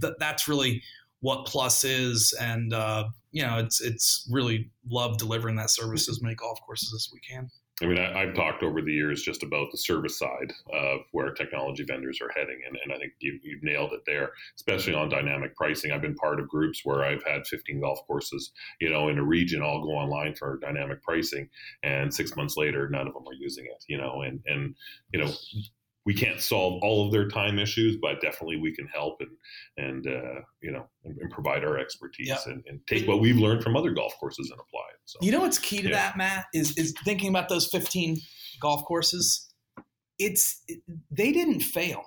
th- 0.01 0.15
that's 0.19 0.49
really 0.49 0.83
what 1.21 1.47
Plus 1.47 1.85
is, 1.85 2.35
and 2.41 2.73
uh, 2.73 3.05
you 3.33 3.43
know, 3.43 3.59
it's 3.59 3.81
it's 3.81 4.29
really 4.31 4.71
love 4.89 5.19
delivering 5.19 5.57
that 5.57 5.71
service 5.71 6.09
as 6.09 6.23
many 6.23 6.35
golf 6.35 6.59
courses 6.65 6.93
as 6.95 7.09
we 7.13 7.21
can. 7.21 7.51
I 7.83 7.87
mean, 7.87 7.99
I, 7.99 8.25
have 8.25 8.35
talked 8.35 8.63
over 8.63 8.81
the 8.81 8.93
years 8.93 9.23
just 9.23 9.43
about 9.43 9.71
the 9.71 9.77
service 9.77 10.19
side 10.19 10.51
of 10.73 11.01
where 11.13 11.31
technology 11.33 11.85
vendors 11.85 12.21
are 12.23 12.31
heading, 12.35 12.59
and, 12.67 12.79
and 12.83 12.91
I 12.91 12.97
think 12.97 13.13
you, 13.19 13.33
have 13.35 13.63
nailed 13.63 13.93
it 13.93 14.01
there, 14.07 14.31
especially 14.55 14.95
on 14.95 15.11
dynamic 15.11 15.55
pricing. 15.55 15.93
I've 15.93 16.01
been 16.01 16.15
part 16.15 16.41
of 16.41 16.49
groups 16.49 16.81
where 16.85 17.05
I've 17.05 17.23
had 17.25 17.47
15 17.47 17.81
golf 17.81 17.99
courses, 18.07 18.53
you 18.81 18.89
know, 18.89 19.11
in 19.11 19.19
a 19.19 19.23
region, 19.23 19.61
all 19.61 19.83
go 19.83 19.91
online 19.91 20.35
for 20.35 20.59
dynamic 20.63 21.03
pricing, 21.03 21.51
and 21.83 22.13
six 22.13 22.35
months 22.35 22.57
later, 22.57 22.89
none 22.89 23.07
of 23.07 23.13
them 23.13 23.29
are 23.29 23.35
using 23.35 23.67
it, 23.67 23.85
you 23.89 23.99
know, 23.99 24.23
and 24.23 24.41
and 24.47 24.75
you 25.13 25.21
know, 25.23 25.31
we 26.07 26.15
can't 26.15 26.41
solve 26.41 26.81
all 26.83 27.05
of 27.05 27.13
their 27.13 27.29
time 27.29 27.59
issues, 27.59 27.99
but 28.01 28.21
definitely 28.21 28.57
we 28.57 28.73
can 28.75 28.87
help 28.87 29.21
and 29.21 29.31
and 29.77 30.07
uh, 30.07 30.41
you 30.63 30.71
know 30.71 30.87
and, 31.05 31.19
and, 31.19 31.31
provide 31.31 31.65
our 31.65 31.77
expertise 31.79 32.29
yep. 32.29 32.39
and, 32.47 32.63
and, 32.67 32.81
take 32.87 33.07
what 33.07 33.21
we've 33.21 33.37
learned 33.37 33.63
from 33.63 33.77
other 33.77 33.91
golf 33.91 34.15
courses 34.19 34.51
and 34.51 34.61
apply 34.61 34.85
it. 34.95 35.01
So 35.05 35.19
you 35.21 35.33
know 35.33 35.41
what's 35.41 35.59
key 35.59 35.83
to 35.83 35.89
yeah. 35.89 35.95
that, 35.95 36.17
Matt, 36.17 36.47
is 36.55 36.79
is 36.79 36.95
thinking 37.05 37.29
about 37.29 37.49
those 37.49 37.67
15 37.67 38.19
golf 38.61 38.85
courses. 38.85 39.53
It's 40.19 40.63
they 41.11 41.33
didn't 41.33 41.61
fail. 41.61 42.03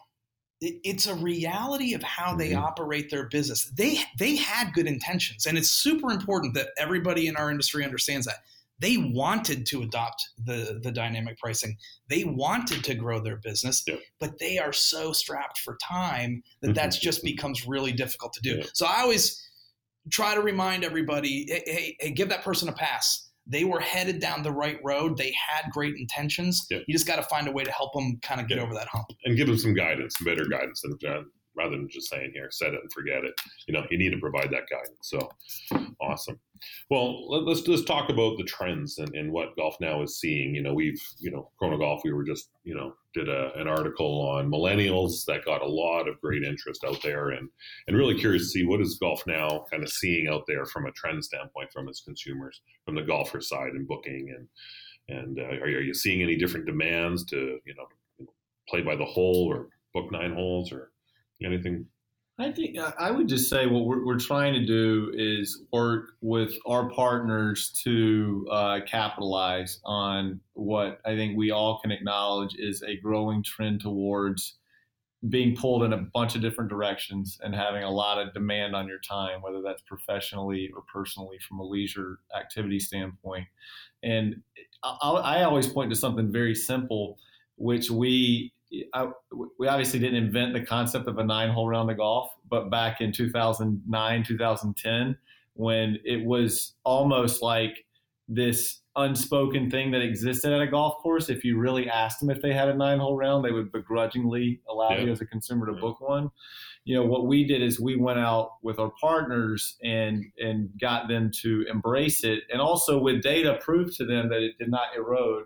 it's 0.62 1.06
a 1.06 1.16
reality 1.16 1.94
of 1.94 2.02
how 2.02 2.36
they 2.36 2.52
mm-hmm. 2.52 2.64
operate 2.64 3.12
their 3.12 3.28
business. 3.28 3.70
They 3.78 4.00
they 4.18 4.38
had 4.38 4.74
good 4.74 4.88
intentions, 4.88 5.46
and 5.46 5.58
it's 5.58 5.70
super 5.70 6.10
important 6.10 6.54
that 6.54 6.70
everybody 6.78 7.28
in 7.28 7.36
our 7.36 7.52
industry 7.52 7.84
understands 7.84 8.26
that 8.26 8.38
they 8.80 8.98
wanted 8.98 9.66
to 9.68 9.82
adopt 9.82 10.30
the 10.44 10.80
the 10.82 10.92
dynamic 10.92 11.38
pricing. 11.38 11.78
They 12.10 12.24
wanted 12.24 12.84
to 12.86 12.96
grow 12.96 13.20
their 13.20 13.38
business, 13.38 13.84
yeah. 13.86 13.96
but 14.20 14.40
they 14.40 14.58
are 14.58 14.74
so 14.74 15.12
strapped 15.12 15.60
for 15.60 15.78
time 15.84 16.44
that 16.62 16.68
mm-hmm. 16.68 16.74
that's 16.76 16.98
just 16.98 17.24
becomes 17.24 17.68
really 17.68 17.92
difficult 17.92 18.34
to 18.34 18.42
do. 18.42 18.58
Yeah. 18.58 18.66
So 18.74 18.86
I 18.86 19.02
always 19.02 19.46
try 20.12 20.34
to 20.34 20.42
remind 20.42 20.84
everybody, 20.84 21.46
hey, 21.48 21.64
hey, 21.66 21.98
hey, 22.00 22.12
give 22.12 22.30
that 22.30 22.44
person 22.44 22.70
a 22.70 22.74
pass. 22.74 23.28
They 23.46 23.64
were 23.64 23.80
headed 23.80 24.20
down 24.20 24.44
the 24.44 24.52
right 24.52 24.80
road. 24.84 25.18
They 25.18 25.34
had 25.34 25.72
great 25.72 25.96
intentions. 25.98 26.66
Yeah. 26.70 26.80
You 26.88 26.94
just 26.94 27.08
got 27.08 27.16
to 27.16 27.24
find 27.24 27.48
a 27.48 27.52
way 27.52 27.64
to 27.64 27.72
help 27.72 27.94
them 27.94 28.20
kind 28.22 28.40
of 28.40 28.48
get 28.48 28.60
over 28.60 28.74
that 28.76 28.88
hump 28.88 29.08
and 29.26 29.36
give 29.36 29.48
them 29.48 29.58
some 29.58 29.74
guidance, 29.74 30.16
better 30.24 30.46
guidance 30.46 30.82
than 30.82 30.98
John 31.02 31.26
rather 31.56 31.76
than 31.76 31.90
just 31.90 32.10
saying 32.10 32.32
here, 32.34 32.50
set 32.52 32.74
it 32.74 32.82
and 32.82 32.92
forget 32.92 33.24
it. 33.24 33.34
You 33.68 33.74
know, 33.74 33.86
you 33.90 33.98
need 33.98 34.12
to 34.12 34.20
provide 34.20 34.52
that 34.52 34.70
guidance. 34.70 34.98
So 35.02 35.30
awesome. 36.02 36.40
Well, 36.90 37.30
let, 37.30 37.50
us 37.52 37.62
just 37.62 37.88
talk 37.88 38.10
about 38.10 38.38
the 38.38 38.44
trends 38.44 38.98
and, 38.98 39.14
and, 39.16 39.32
what 39.32 39.56
golf 39.56 39.78
now 39.80 40.02
is 40.02 40.20
seeing. 40.20 40.54
You 40.54 40.62
know, 40.62 40.74
we've, 40.74 41.02
you 41.18 41.32
know, 41.32 41.50
Chrono 41.58 41.78
Golf, 41.78 42.02
we 42.04 42.12
were 42.12 42.26
just, 42.26 42.50
you 42.64 42.76
know, 42.76 42.94
did 43.14 43.30
a, 43.30 43.54
an 43.56 43.68
article 43.68 44.22
on 44.22 44.52
millennials 44.52 45.26
that 45.26 45.46
got 45.46 45.62
a 45.62 45.68
lot 45.68 46.08
of 46.08 46.20
great 46.20 46.44
interest 46.44 46.84
out 46.86 47.02
there 47.02 47.30
and, 47.30 47.50
and 47.88 47.98
really 47.98 48.18
curious 48.18 48.44
to 48.44 48.50
see 48.50 48.66
what 48.66 48.82
is 48.82 48.98
golf 49.00 49.24
now 49.26 49.66
kind 49.72 49.84
of 49.84 49.90
seeing 49.90 50.28
out 50.28 50.44
there 50.48 50.66
from 50.66 50.86
a 50.86 50.92
trend 50.92 51.24
standpoint 51.24 51.72
from 51.72 51.88
its 51.88 52.02
consumers, 52.02 52.62
from 52.86 52.96
the 52.96 53.04
golfer 53.04 53.42
side 53.42 53.72
and 53.72 53.88
booking 53.88 54.36
and, 54.36 54.48
and 55.10 55.40
uh, 55.40 55.44
are, 55.44 55.64
are 55.64 55.82
you 55.82 55.94
seeing 55.94 56.22
any 56.22 56.36
different 56.36 56.66
demands 56.66 57.24
to, 57.26 57.60
you 57.66 57.74
know, 57.76 58.28
play 58.68 58.82
by 58.82 58.96
the 58.96 59.06
hole 59.06 59.48
or 59.50 59.68
book 59.94 60.12
nine 60.12 60.34
holes 60.34 60.72
or 60.72 60.92
Anything? 61.44 61.86
I 62.40 62.54
think 62.54 62.78
I 62.98 63.12
would 63.12 63.28
just 63.28 63.50
say 63.50 63.68
what 63.68 63.86
we're, 63.86 64.06
we're 64.06 64.18
trying 64.18 64.54
to 64.54 64.66
do 64.66 65.12
is 65.14 65.62
work 65.74 66.14
with 66.22 66.54
our 66.66 66.90
partners 66.90 67.70
to 67.84 68.48
uh, 68.50 68.80
capitalize 68.88 69.82
on 69.84 70.40
what 70.54 71.02
I 71.06 71.16
think 71.16 71.38
we 71.38 71.52
all 71.52 71.80
can 71.82 71.92
acknowledge 71.92 72.56
is 72.56 72.82
a 72.84 72.96
growing 72.96 73.44
trend 73.44 73.82
towards 73.82 74.56
being 75.28 75.54
pulled 75.54 75.84
in 75.84 75.92
a 75.92 75.98
bunch 75.98 76.36
of 76.36 76.42
different 76.42 76.70
directions 76.70 77.38
and 77.44 77.54
having 77.54 77.84
a 77.84 77.92
lot 77.92 78.18
of 78.18 78.34
demand 78.34 78.74
on 78.74 78.88
your 78.88 79.00
time, 79.00 79.42
whether 79.42 79.62
that's 79.62 79.82
professionally 79.82 80.72
or 80.74 80.84
personally 80.92 81.38
from 81.46 81.60
a 81.60 81.64
leisure 81.64 82.20
activity 82.38 82.80
standpoint. 82.80 83.46
And 84.02 84.42
I, 84.82 85.10
I 85.10 85.44
always 85.44 85.68
point 85.68 85.90
to 85.90 85.96
something 85.98 86.32
very 86.32 86.56
simple, 86.56 87.18
which 87.58 87.92
we 87.92 88.54
I, 88.94 89.08
we 89.58 89.68
obviously 89.68 90.00
didn't 90.00 90.24
invent 90.24 90.54
the 90.54 90.66
concept 90.66 91.08
of 91.08 91.18
a 91.18 91.24
nine 91.24 91.50
hole 91.50 91.68
round 91.68 91.90
of 91.90 91.98
golf, 91.98 92.32
but 92.50 92.70
back 92.70 93.02
in 93.02 93.12
2009, 93.12 94.24
2010, 94.24 95.18
when 95.54 95.98
it 96.06 96.24
was 96.26 96.74
almost 96.84 97.42
like 97.42 97.86
this 98.30 98.82
unspoken 98.96 99.72
thing 99.72 99.92
that 99.92 100.02
existed 100.02 100.54
at 100.54 100.62
a 100.62 100.68
golf 100.68 100.98
course. 101.02 101.30
If 101.30 101.44
you 101.44 101.58
really 101.58 101.90
asked 101.90 102.20
them 102.20 102.30
if 102.30 102.42
they 102.42 102.54
had 102.54 102.70
a 102.70 102.76
nine 102.76 103.00
hole 103.00 103.18
round, 103.18 103.44
they 103.44 103.52
would 103.52 103.72
begrudgingly 103.72 104.62
allow 104.70 104.92
yeah. 104.92 105.02
you 105.02 105.12
as 105.12 105.22
a 105.22 105.26
consumer 105.26 105.66
to 105.66 105.74
yeah. 105.74 105.82
book 105.82 106.00
one. 106.02 106.30
You 106.86 106.96
know, 106.96 107.06
what 107.06 107.28
we 107.28 107.46
did 107.46 107.62
is 107.62 107.80
we 107.80 107.96
went 107.96 108.20
out 108.20 108.52
with 108.62 108.80
our 108.80 108.92
partners 109.02 109.78
and 109.84 110.26
and 110.38 110.70
got 110.80 111.08
them 111.08 111.32
to 111.42 111.66
embrace 111.70 112.24
it 112.24 112.44
and 112.52 112.62
also 112.62 113.00
with 113.00 113.22
data 113.22 113.58
prove 113.62 113.96
to 113.98 114.06
them 114.06 114.30
that 114.30 114.42
it 114.42 114.58
did 114.58 114.70
not 114.70 114.88
erode 114.96 115.46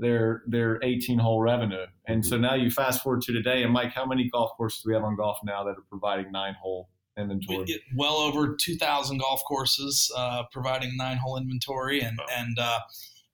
their 0.00 0.42
their 0.46 0.80
18 0.82 1.18
hole 1.18 1.40
revenue. 1.40 1.84
And 2.06 2.24
so 2.24 2.34
mm-hmm. 2.34 2.42
now 2.42 2.54
you 2.54 2.70
fast 2.70 3.02
forward 3.02 3.22
to 3.22 3.32
today, 3.32 3.62
and 3.62 3.72
Mike, 3.72 3.92
how 3.92 4.06
many 4.06 4.28
golf 4.28 4.52
courses 4.56 4.82
do 4.82 4.88
we 4.88 4.94
have 4.94 5.04
on 5.04 5.16
golf 5.16 5.38
now 5.44 5.62
that 5.64 5.72
are 5.72 5.84
providing 5.88 6.32
nine 6.32 6.54
hole 6.60 6.88
inventory? 7.16 7.80
well 7.96 8.16
over 8.16 8.56
2,000 8.56 9.18
golf 9.18 9.42
courses 9.46 10.10
uh, 10.16 10.44
providing 10.50 10.96
nine 10.96 11.18
hole 11.18 11.36
inventory, 11.36 12.00
and 12.00 12.18
and 12.36 12.58
uh, 12.58 12.80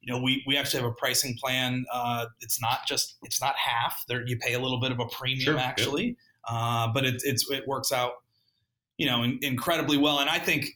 you 0.01 0.13
know 0.13 0.21
we, 0.21 0.43
we 0.47 0.57
actually 0.57 0.83
have 0.83 0.91
a 0.91 0.95
pricing 0.95 1.37
plan. 1.41 1.87
Uh, 1.93 2.27
it's 2.41 2.61
not 2.61 2.81
just 2.87 3.17
it's 3.23 3.41
not 3.41 3.55
half. 3.57 4.05
There 4.09 4.27
you 4.27 4.37
pay 4.37 4.55
a 4.55 4.59
little 4.59 4.81
bit 4.81 4.93
of 4.93 5.01
a 5.01 5.07
premium 5.07 5.41
sure, 5.41 5.59
actually, 5.59 6.17
yeah. 6.49 6.57
Uh, 6.57 6.93
but 6.93 7.05
it, 7.05 7.23
it's 7.25 7.49
it 7.51 7.67
works 7.67 7.93
out 7.93 8.15
you 8.99 9.07
know 9.07 9.23
in, 9.23 9.39
incredibly 9.43 9.97
well. 9.97 10.19
And 10.19 10.29
I 10.29 10.39
think. 10.39 10.67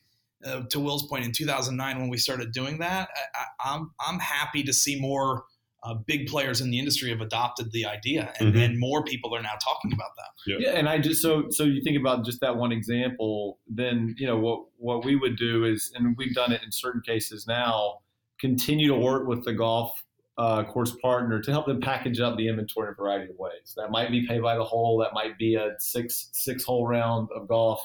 Uh, 0.42 0.62
to 0.70 0.80
Will's 0.80 1.06
point, 1.06 1.22
in 1.22 1.32
2009, 1.32 1.98
when 2.00 2.08
we 2.08 2.16
started 2.16 2.50
doing 2.50 2.78
that, 2.78 3.10
I, 3.34 3.72
I'm 3.74 3.90
I'm 4.00 4.18
happy 4.18 4.62
to 4.62 4.72
see 4.72 4.98
more 4.98 5.44
uh, 5.82 5.94
big 5.94 6.26
players 6.26 6.60
in 6.60 6.70
the 6.70 6.78
industry 6.78 7.10
have 7.10 7.20
adopted 7.20 7.72
the 7.72 7.86
idea, 7.86 8.32
and, 8.38 8.52
mm-hmm. 8.52 8.62
and, 8.62 8.78
more 8.78 9.02
people 9.02 9.34
are 9.34 9.42
now 9.42 9.54
talking 9.62 9.92
about 9.92 10.10
that. 10.16 10.28
Yeah. 10.46 10.56
yeah, 10.60 10.78
and 10.78 10.88
I 10.88 10.98
just 10.98 11.22
so 11.22 11.44
so 11.50 11.64
you 11.64 11.82
think 11.82 11.98
about 11.98 12.24
just 12.24 12.40
that 12.40 12.56
one 12.56 12.70
example, 12.70 13.58
then 13.66 14.14
you 14.18 14.26
know 14.26 14.38
what 14.38 14.64
what 14.76 15.04
we 15.04 15.16
would 15.16 15.36
do 15.36 15.64
is, 15.64 15.90
and 15.94 16.14
we've 16.18 16.34
done 16.34 16.52
it 16.52 16.62
in 16.62 16.70
certain 16.70 17.00
cases 17.00 17.46
now, 17.46 18.00
continue 18.38 18.88
to 18.88 18.96
work 18.96 19.26
with 19.26 19.44
the 19.44 19.54
golf 19.54 20.04
uh, 20.36 20.64
course 20.64 20.94
partner 21.02 21.40
to 21.40 21.50
help 21.50 21.66
them 21.66 21.80
package 21.80 22.20
up 22.20 22.36
the 22.36 22.48
inventory 22.48 22.88
in 22.88 22.92
a 22.92 22.94
variety 22.94 23.30
of 23.30 23.38
ways. 23.38 23.74
That 23.76 23.90
might 23.90 24.10
be 24.10 24.26
pay 24.26 24.38
by 24.38 24.56
the 24.56 24.64
hole, 24.64 24.98
that 24.98 25.14
might 25.14 25.38
be 25.38 25.54
a 25.54 25.70
six 25.78 26.28
six 26.32 26.62
hole 26.62 26.86
round 26.86 27.28
of 27.34 27.48
golf. 27.48 27.82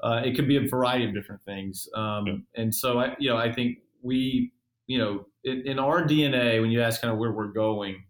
Uh, 0.00 0.22
it 0.24 0.34
could 0.34 0.48
be 0.48 0.56
a 0.56 0.66
variety 0.66 1.04
of 1.04 1.14
different 1.14 1.42
things, 1.42 1.88
um, 1.94 2.26
yeah. 2.26 2.62
and 2.62 2.74
so 2.74 2.98
I 2.98 3.14
you 3.20 3.30
know 3.30 3.36
I 3.36 3.52
think 3.52 3.78
we 4.02 4.52
you 4.90 4.98
know, 4.98 5.24
in, 5.44 5.62
in, 5.68 5.78
our 5.78 6.02
DNA, 6.02 6.60
when 6.60 6.72
you 6.72 6.82
ask 6.82 7.00
kind 7.00 7.12
of 7.12 7.18
where 7.20 7.30
we're 7.30 7.52
going, 7.52 8.02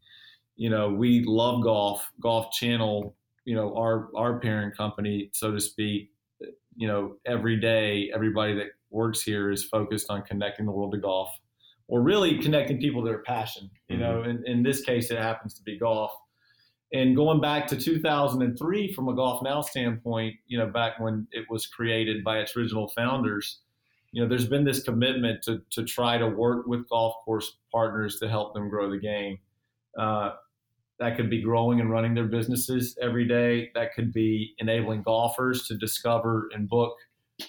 you 0.57 0.71
know, 0.71 0.89
we 0.89 1.23
love 1.27 1.63
golf. 1.63 2.11
Golf 2.23 2.53
Channel, 2.53 3.15
you 3.45 3.55
know, 3.55 3.77
our 3.77 4.09
our 4.17 4.41
parent 4.41 4.75
company, 4.75 5.29
so 5.35 5.53
to 5.53 5.61
speak. 5.61 6.11
You 6.77 6.89
know, 6.89 7.17
every 7.27 7.61
day, 7.61 8.11
everybody 8.15 8.55
that 8.55 8.69
works 8.89 9.21
here 9.21 9.51
is 9.51 9.63
focused 9.63 10.07
on 10.09 10.23
connecting 10.23 10.65
the 10.65 10.73
world 10.73 10.93
to 10.93 10.99
golf, 10.99 11.29
or 11.87 12.01
really 12.01 12.39
connecting 12.39 12.81
people 12.81 13.03
to 13.03 13.09
their 13.11 13.23
passion. 13.25 13.69
You 13.89 13.99
mm-hmm. 13.99 14.03
know, 14.03 14.23
in, 14.23 14.43
in 14.47 14.63
this 14.63 14.81
case, 14.81 15.11
it 15.11 15.19
happens 15.19 15.53
to 15.57 15.63
be 15.63 15.79
golf. 15.79 16.13
And 16.95 17.15
going 17.15 17.43
back 17.43 17.67
to 17.69 17.77
2003, 17.77 18.95
from 18.95 19.09
a 19.09 19.15
Golf 19.15 19.43
Now 19.43 19.61
standpoint, 19.61 20.35
you 20.47 20.57
know, 20.57 20.67
back 20.67 20.99
when 20.99 21.29
it 21.31 21.45
was 21.51 21.67
created 21.67 22.25
by 22.25 22.39
its 22.39 22.57
original 22.57 22.89
founders 22.97 23.61
you 24.13 24.23
know, 24.23 24.29
there's 24.29 24.49
been 24.49 24.65
this 24.65 24.83
commitment 24.83 25.43
to, 25.45 25.63
to 25.71 25.85
try 25.85 26.19
to 26.19 26.27
work 26.27 26.67
with 26.67 26.89
golf 26.89 27.15
course 27.25 27.59
partners 27.71 28.19
to 28.19 28.29
help 28.29 28.55
them 28.55 28.69
grow 28.69 28.91
the 28.91 28.99
game. 28.99 29.39
Uh, 29.99 30.33
that 30.99 31.17
could 31.17 31.31
be 31.31 31.41
growing 31.41 31.81
and 31.81 31.91
running 31.91 32.15
their 32.15 32.27
businesses 32.27 32.97
every 33.01 33.27
day. 33.27 33.71
That 33.75 33.95
could 33.95 34.13
be 34.13 34.55
enabling 34.59 35.03
golfers 35.03 35.67
to 35.69 35.77
discover 35.77 36.51
and 36.53 36.69
book 36.69 36.95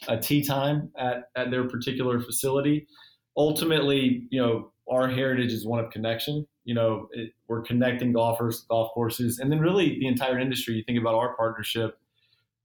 a 0.07 0.17
tee 0.17 0.43
time 0.43 0.89
at, 0.97 1.29
at 1.35 1.51
their 1.51 1.67
particular 1.67 2.21
facility. 2.21 2.87
Ultimately, 3.35 4.27
you 4.29 4.41
know, 4.41 4.71
our 4.89 5.09
heritage 5.09 5.51
is 5.51 5.65
one 5.65 5.83
of 5.83 5.91
connection. 5.91 6.45
You 6.63 6.75
know, 6.75 7.07
it, 7.11 7.31
we're 7.47 7.61
connecting 7.61 8.13
golfers, 8.13 8.65
golf 8.69 8.91
courses, 8.93 9.39
and 9.39 9.51
then 9.51 9.59
really 9.59 9.99
the 9.99 10.07
entire 10.07 10.39
industry. 10.39 10.75
You 10.75 10.83
think 10.85 10.99
about 10.99 11.15
our 11.15 11.35
partnership 11.35 11.97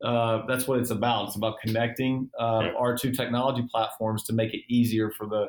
uh, 0.02 0.44
that's 0.46 0.68
what 0.68 0.78
it's 0.78 0.90
about. 0.90 1.28
It's 1.28 1.36
about 1.36 1.60
connecting 1.60 2.30
uh, 2.38 2.70
our 2.78 2.96
two 2.96 3.12
technology 3.12 3.66
platforms 3.70 4.24
to 4.24 4.32
make 4.32 4.52
it 4.52 4.60
easier 4.68 5.10
for 5.10 5.26
the 5.26 5.48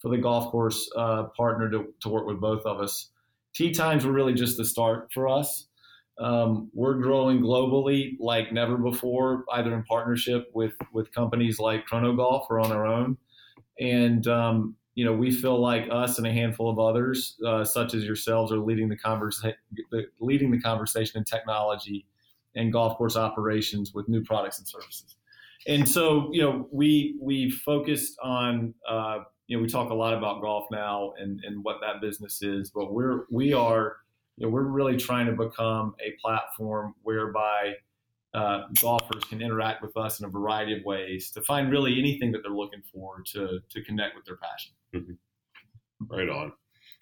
for 0.00 0.10
the 0.10 0.18
golf 0.18 0.50
course 0.50 0.90
uh, 0.96 1.24
partner 1.36 1.70
to, 1.70 1.94
to 2.00 2.08
work 2.08 2.26
with 2.26 2.40
both 2.40 2.64
of 2.66 2.80
us. 2.80 3.10
Tee 3.54 3.72
times 3.72 4.04
were 4.04 4.12
really 4.12 4.34
just 4.34 4.58
the 4.58 4.64
start 4.64 5.10
for 5.12 5.26
us. 5.26 5.66
Um, 6.18 6.70
we're 6.74 6.94
growing 6.94 7.40
globally 7.40 8.16
like 8.20 8.52
never 8.52 8.76
before, 8.76 9.44
either 9.52 9.74
in 9.74 9.82
partnership 9.84 10.50
with 10.54 10.74
with 10.92 11.12
companies 11.12 11.58
like 11.58 11.86
Chrono 11.86 12.14
Golf 12.14 12.46
or 12.50 12.60
on 12.60 12.72
our 12.72 12.86
own. 12.86 13.16
And 13.80 14.26
um, 14.26 14.76
you 14.94 15.04
know, 15.04 15.12
we 15.12 15.30
feel 15.30 15.58
like 15.58 15.88
us 15.90 16.18
and 16.18 16.26
a 16.26 16.32
handful 16.32 16.70
of 16.70 16.78
others, 16.78 17.36
uh, 17.46 17.64
such 17.64 17.94
as 17.94 18.04
yourselves, 18.04 18.52
are 18.52 18.58
leading 18.58 18.88
the 18.88 18.96
conversation, 18.96 19.56
leading 20.20 20.50
the 20.50 20.60
conversation 20.60 21.18
in 21.18 21.24
technology 21.24 22.06
and 22.56 22.72
golf 22.72 22.96
course 22.96 23.16
operations 23.16 23.92
with 23.94 24.08
new 24.08 24.24
products 24.24 24.58
and 24.58 24.66
services. 24.66 25.16
And 25.68 25.88
so, 25.88 26.30
you 26.32 26.42
know, 26.42 26.68
we 26.72 27.16
we 27.20 27.50
focused 27.50 28.16
on, 28.22 28.74
uh, 28.88 29.18
you 29.46 29.56
know, 29.56 29.62
we 29.62 29.68
talk 29.68 29.90
a 29.90 29.94
lot 29.94 30.14
about 30.14 30.40
golf 30.40 30.66
now 30.70 31.12
and, 31.18 31.40
and 31.44 31.62
what 31.62 31.76
that 31.80 32.00
business 32.00 32.42
is, 32.42 32.70
but 32.70 32.92
we're 32.92 33.24
we 33.30 33.52
are, 33.52 33.96
you 34.36 34.46
know, 34.46 34.52
we're 34.52 34.62
really 34.62 34.96
trying 34.96 35.26
to 35.26 35.32
become 35.32 35.94
a 36.00 36.12
platform 36.20 36.94
whereby 37.02 37.74
uh, 38.34 38.62
golfers 38.80 39.24
can 39.24 39.40
interact 39.40 39.82
with 39.82 39.96
us 39.96 40.20
in 40.20 40.26
a 40.26 40.28
variety 40.28 40.76
of 40.76 40.84
ways 40.84 41.30
to 41.32 41.42
find 41.42 41.70
really 41.70 41.98
anything 41.98 42.32
that 42.32 42.42
they're 42.42 42.52
looking 42.52 42.82
for 42.92 43.22
to 43.32 43.60
to 43.68 43.82
connect 43.84 44.14
with 44.14 44.24
their 44.24 44.36
passion. 44.36 44.72
Mm-hmm. 44.94 45.12
Right 46.08 46.28
on. 46.28 46.52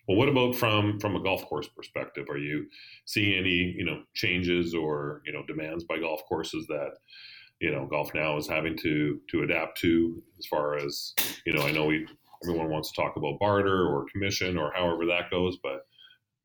Well, 0.06 0.18
what 0.18 0.28
about 0.28 0.54
from 0.54 0.98
from 1.00 1.16
a 1.16 1.22
golf 1.22 1.46
course 1.46 1.68
perspective? 1.68 2.26
Are 2.28 2.38
you 2.38 2.66
seeing 3.06 3.38
any 3.38 3.74
you 3.76 3.84
know 3.84 4.02
changes 4.14 4.74
or 4.74 5.22
you 5.24 5.32
know 5.32 5.44
demands 5.46 5.84
by 5.84 5.98
golf 5.98 6.22
courses 6.28 6.66
that 6.68 6.92
you 7.60 7.70
know 7.70 7.86
golf 7.86 8.12
now 8.14 8.36
is 8.36 8.48
having 8.48 8.76
to 8.78 9.20
to 9.30 9.42
adapt 9.42 9.78
to 9.78 10.22
as 10.38 10.46
far 10.46 10.76
as 10.76 11.14
you 11.46 11.52
know? 11.52 11.62
I 11.62 11.72
know 11.72 11.86
we 11.86 12.06
everyone 12.42 12.68
wants 12.68 12.92
to 12.92 13.00
talk 13.00 13.16
about 13.16 13.38
barter 13.38 13.86
or 13.86 14.06
commission 14.12 14.58
or 14.58 14.72
however 14.74 15.06
that 15.06 15.30
goes, 15.30 15.56
but 15.62 15.86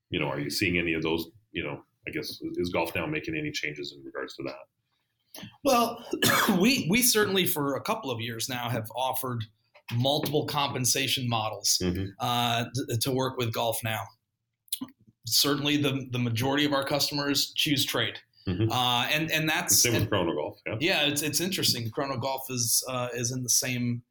you 0.09 0.19
know, 0.19 0.27
are 0.27 0.39
you 0.39 0.49
seeing 0.49 0.77
any 0.77 0.93
of 0.93 1.03
those? 1.03 1.27
You 1.51 1.63
know, 1.63 1.83
I 2.07 2.11
guess 2.11 2.39
is 2.55 2.69
golf 2.69 2.95
now 2.95 3.05
making 3.05 3.35
any 3.35 3.51
changes 3.51 3.93
in 3.97 4.03
regards 4.03 4.35
to 4.35 4.43
that? 4.43 5.43
Well, 5.63 6.03
we 6.59 6.87
we 6.89 7.01
certainly 7.01 7.45
for 7.45 7.75
a 7.75 7.81
couple 7.81 8.11
of 8.11 8.21
years 8.21 8.49
now 8.49 8.69
have 8.69 8.89
offered 8.95 9.43
multiple 9.93 10.45
compensation 10.45 11.27
models 11.27 11.79
mm-hmm. 11.81 12.05
uh, 12.19 12.65
to, 12.73 12.97
to 12.97 13.11
work 13.11 13.37
with 13.37 13.53
golf 13.53 13.79
now. 13.83 14.01
Certainly, 15.25 15.77
the 15.77 16.07
the 16.11 16.19
majority 16.19 16.65
of 16.65 16.73
our 16.73 16.83
customers 16.83 17.51
choose 17.55 17.85
trade. 17.85 18.15
Mm-hmm. 18.47 18.71
Uh, 18.71 19.05
and 19.11 19.31
and 19.31 19.47
that's 19.47 19.81
same 19.81 19.93
with 19.93 20.09
Chrono 20.09 20.33
Golf. 20.33 20.59
Yeah, 20.65 20.75
yeah, 20.79 21.01
it's 21.05 21.21
it's 21.21 21.39
interesting. 21.39 21.89
Chrono 21.91 22.17
Golf 22.17 22.49
is 22.49 22.83
uh, 22.89 23.09
is 23.13 23.31
in 23.31 23.43
the 23.43 23.49
same 23.49 24.01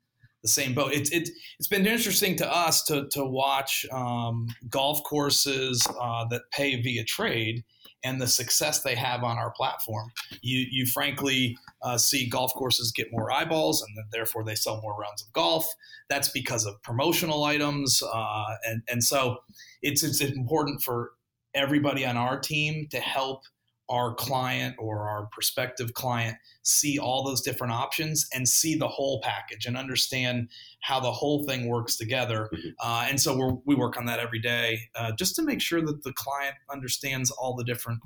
the 0.42 0.48
same 0.48 0.74
boat. 0.74 0.92
It's 0.92 1.10
it, 1.10 1.28
it's 1.58 1.68
been 1.68 1.86
interesting 1.86 2.36
to 2.36 2.50
us 2.50 2.84
to 2.84 3.08
to 3.10 3.24
watch 3.24 3.84
um, 3.90 4.46
golf 4.68 5.02
courses 5.04 5.84
uh, 6.00 6.26
that 6.30 6.42
pay 6.52 6.80
via 6.80 7.04
trade 7.04 7.64
and 8.04 8.20
the 8.20 8.26
success 8.26 8.82
they 8.82 8.94
have 8.94 9.24
on 9.24 9.38
our 9.38 9.50
platform. 9.50 10.10
You, 10.40 10.66
you 10.70 10.86
frankly 10.86 11.56
uh, 11.82 11.98
see 11.98 12.28
golf 12.28 12.52
courses 12.54 12.92
get 12.92 13.08
more 13.10 13.32
eyeballs 13.32 13.82
and 13.82 13.96
then 13.96 14.04
therefore 14.12 14.44
they 14.44 14.54
sell 14.54 14.80
more 14.80 14.96
rounds 14.98 15.22
of 15.22 15.32
golf. 15.32 15.66
That's 16.08 16.28
because 16.28 16.64
of 16.64 16.80
promotional 16.82 17.44
items. 17.44 18.02
Uh, 18.02 18.44
and, 18.64 18.82
and 18.88 19.02
so 19.02 19.38
it's, 19.82 20.02
it's 20.02 20.20
important 20.20 20.82
for 20.82 21.12
everybody 21.54 22.06
on 22.06 22.16
our 22.16 22.38
team 22.38 22.86
to 22.90 23.00
help 23.00 23.42
our 23.88 24.14
client 24.14 24.76
or 24.78 25.08
our 25.08 25.28
prospective 25.32 25.94
client 25.94 26.36
see 26.62 26.98
all 26.98 27.24
those 27.24 27.40
different 27.40 27.72
options 27.72 28.28
and 28.34 28.48
see 28.48 28.74
the 28.74 28.88
whole 28.88 29.20
package 29.22 29.66
and 29.66 29.76
understand 29.76 30.48
how 30.80 31.00
the 31.00 31.10
whole 31.10 31.44
thing 31.44 31.68
works 31.68 31.96
together. 31.96 32.50
Mm-hmm. 32.52 32.68
Uh, 32.80 33.06
and 33.08 33.20
so 33.20 33.62
we 33.64 33.74
work 33.74 33.96
on 33.96 34.06
that 34.06 34.18
every 34.18 34.40
day 34.40 34.80
uh, 34.94 35.12
just 35.12 35.34
to 35.36 35.42
make 35.42 35.60
sure 35.60 35.80
that 35.80 36.02
the 36.04 36.12
client 36.12 36.54
understands 36.70 37.30
all 37.30 37.56
the 37.56 37.64
different 37.64 38.00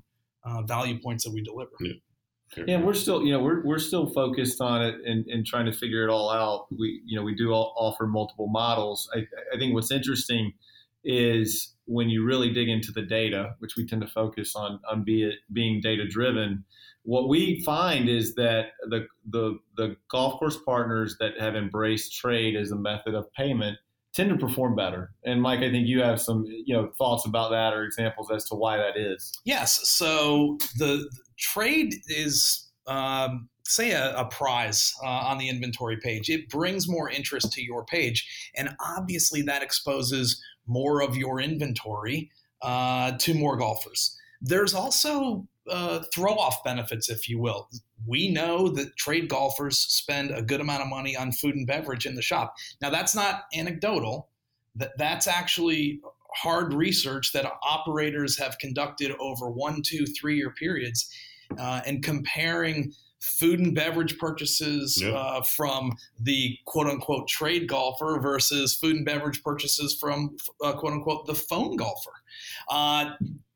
uh, 0.44 0.62
value 0.62 0.98
points 1.00 1.24
that 1.24 1.32
we 1.32 1.42
deliver. 1.42 1.72
Yeah. 1.80 1.92
Yeah, 2.66 2.82
we're 2.82 2.92
still, 2.92 3.24
you 3.24 3.32
know, 3.32 3.42
we're, 3.42 3.64
we're 3.64 3.78
still 3.78 4.10
focused 4.12 4.60
on 4.60 4.82
it 4.82 4.96
and, 5.06 5.24
and 5.26 5.46
trying 5.46 5.64
to 5.64 5.72
figure 5.72 6.06
it 6.06 6.10
all 6.10 6.28
out. 6.28 6.66
We, 6.70 7.00
you 7.06 7.18
know, 7.18 7.24
we 7.24 7.34
do 7.34 7.50
offer 7.50 8.06
multiple 8.06 8.46
models. 8.46 9.08
I, 9.14 9.20
I 9.54 9.58
think 9.58 9.72
what's 9.72 9.90
interesting 9.90 10.52
is 11.04 11.74
when 11.86 12.08
you 12.08 12.24
really 12.24 12.52
dig 12.52 12.68
into 12.68 12.92
the 12.92 13.02
data, 13.02 13.54
which 13.58 13.76
we 13.76 13.86
tend 13.86 14.02
to 14.02 14.08
focus 14.08 14.54
on 14.54 14.80
on 14.88 15.04
be 15.04 15.32
being 15.52 15.80
data 15.80 16.06
driven, 16.06 16.64
what 17.04 17.28
we 17.28 17.62
find 17.64 18.08
is 18.08 18.34
that 18.36 18.66
the, 18.88 19.06
the 19.28 19.58
the 19.76 19.96
golf 20.10 20.38
course 20.38 20.58
partners 20.64 21.16
that 21.20 21.40
have 21.40 21.56
embraced 21.56 22.16
trade 22.16 22.56
as 22.56 22.70
a 22.70 22.76
method 22.76 23.14
of 23.14 23.32
payment 23.32 23.78
tend 24.14 24.30
to 24.30 24.36
perform 24.36 24.76
better. 24.76 25.10
And 25.24 25.40
Mike, 25.40 25.60
I 25.60 25.70
think 25.70 25.88
you 25.88 26.02
have 26.02 26.20
some 26.20 26.44
you 26.46 26.74
know 26.74 26.90
thoughts 26.98 27.26
about 27.26 27.50
that 27.50 27.72
or 27.72 27.84
examples 27.84 28.30
as 28.30 28.48
to 28.48 28.54
why 28.54 28.76
that 28.76 28.96
is. 28.96 29.32
Yes. 29.44 29.88
So 29.88 30.58
the, 30.78 31.08
the 31.10 31.22
trade 31.38 31.94
is 32.08 32.70
um, 32.86 33.48
say 33.64 33.92
a, 33.92 34.14
a 34.16 34.24
prize 34.26 34.92
uh, 35.02 35.06
on 35.06 35.38
the 35.38 35.48
inventory 35.48 35.96
page. 35.96 36.28
It 36.28 36.48
brings 36.48 36.88
more 36.88 37.10
interest 37.10 37.52
to 37.52 37.62
your 37.62 37.84
page, 37.84 38.50
and 38.56 38.76
obviously 38.80 39.42
that 39.42 39.62
exposes 39.62 40.42
more 40.66 41.02
of 41.02 41.16
your 41.16 41.40
inventory 41.40 42.30
uh, 42.62 43.12
to 43.18 43.34
more 43.34 43.56
golfers. 43.56 44.16
There's 44.40 44.74
also 44.74 45.46
uh, 45.70 46.00
throw 46.14 46.32
off 46.32 46.64
benefits, 46.64 47.08
if 47.08 47.28
you 47.28 47.38
will. 47.38 47.68
We 48.06 48.30
know 48.30 48.68
that 48.70 48.96
trade 48.96 49.28
golfers 49.28 49.78
spend 49.78 50.32
a 50.32 50.42
good 50.42 50.60
amount 50.60 50.82
of 50.82 50.88
money 50.88 51.16
on 51.16 51.32
food 51.32 51.54
and 51.54 51.66
beverage 51.66 52.06
in 52.06 52.14
the 52.14 52.22
shop. 52.22 52.54
Now, 52.80 52.90
that's 52.90 53.14
not 53.14 53.44
anecdotal. 53.54 54.28
That 54.74 54.92
that's 54.98 55.26
actually 55.26 56.00
hard 56.34 56.72
research 56.72 57.32
that 57.32 57.46
operators 57.62 58.38
have 58.38 58.58
conducted 58.58 59.12
over 59.20 59.50
one, 59.50 59.82
two, 59.82 60.06
three 60.06 60.36
year 60.36 60.50
periods, 60.50 61.08
uh, 61.58 61.82
and 61.86 62.02
comparing 62.02 62.92
food 63.22 63.60
and 63.60 63.72
beverage 63.74 64.18
purchases 64.18 65.00
yep. 65.00 65.14
uh, 65.14 65.40
from 65.42 65.96
the 66.20 66.58
quote 66.64 66.88
unquote 66.88 67.28
trade 67.28 67.68
golfer 67.68 68.18
versus 68.20 68.74
food 68.74 68.96
and 68.96 69.06
beverage 69.06 69.42
purchases 69.44 69.96
from 69.98 70.36
uh, 70.62 70.72
quote 70.72 70.92
unquote 70.92 71.24
the 71.26 71.34
phone 71.34 71.76
golfer. 71.76 72.10
Uh, 72.68 73.12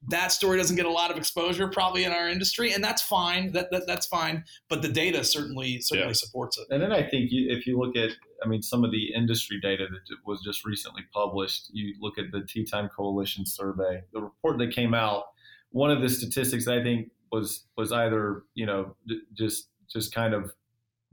that 0.09 0.31
story 0.31 0.57
doesn't 0.57 0.77
get 0.77 0.87
a 0.87 0.91
lot 0.91 1.11
of 1.11 1.17
exposure 1.17 1.67
probably 1.67 2.05
in 2.05 2.13
our 2.13 2.29
industry, 2.29 2.73
and 2.73 2.85
that's 2.85 3.03
fine. 3.03 3.51
That, 3.51 3.73
that 3.73 3.89
that's 3.89 4.07
fine. 4.07 4.45
But 4.69 4.83
the 4.83 4.89
data 4.89 5.25
certainly 5.25 5.81
certainly 5.81 6.11
yeah. 6.11 6.15
supports 6.15 6.59
it. 6.59 6.69
And 6.71 6.81
then 6.81 6.93
I 6.93 7.03
think 7.03 7.33
you, 7.33 7.51
if 7.51 7.67
you 7.67 7.77
look 7.77 7.97
at, 7.97 8.11
I 8.45 8.47
mean, 8.47 8.63
some 8.63 8.85
of 8.85 8.93
the 8.93 9.13
industry 9.15 9.59
data 9.61 9.87
that 9.91 10.17
was 10.25 10.43
just 10.43 10.65
recently 10.65 11.03
published, 11.13 11.71
you 11.73 11.93
look 12.01 12.19
at 12.19 12.27
the 12.31 12.43
Tee 12.47 12.65
Time 12.65 12.89
Coalition 12.97 13.45
survey, 13.45 14.03
the 14.13 14.23
report 14.23 14.59
that 14.59 14.73
came 14.73 14.95
out. 14.95 15.25
One 15.71 15.91
of 15.91 16.01
the 16.01 16.09
statistics 16.09 16.69
I 16.69 16.83
think 16.85 17.11
was 17.33 17.67
was 17.77 17.93
either 17.93 18.43
you 18.55 18.67
know 18.67 18.97
just 19.35 19.69
just 19.89 20.15
kind 20.15 20.35
of 20.35 20.53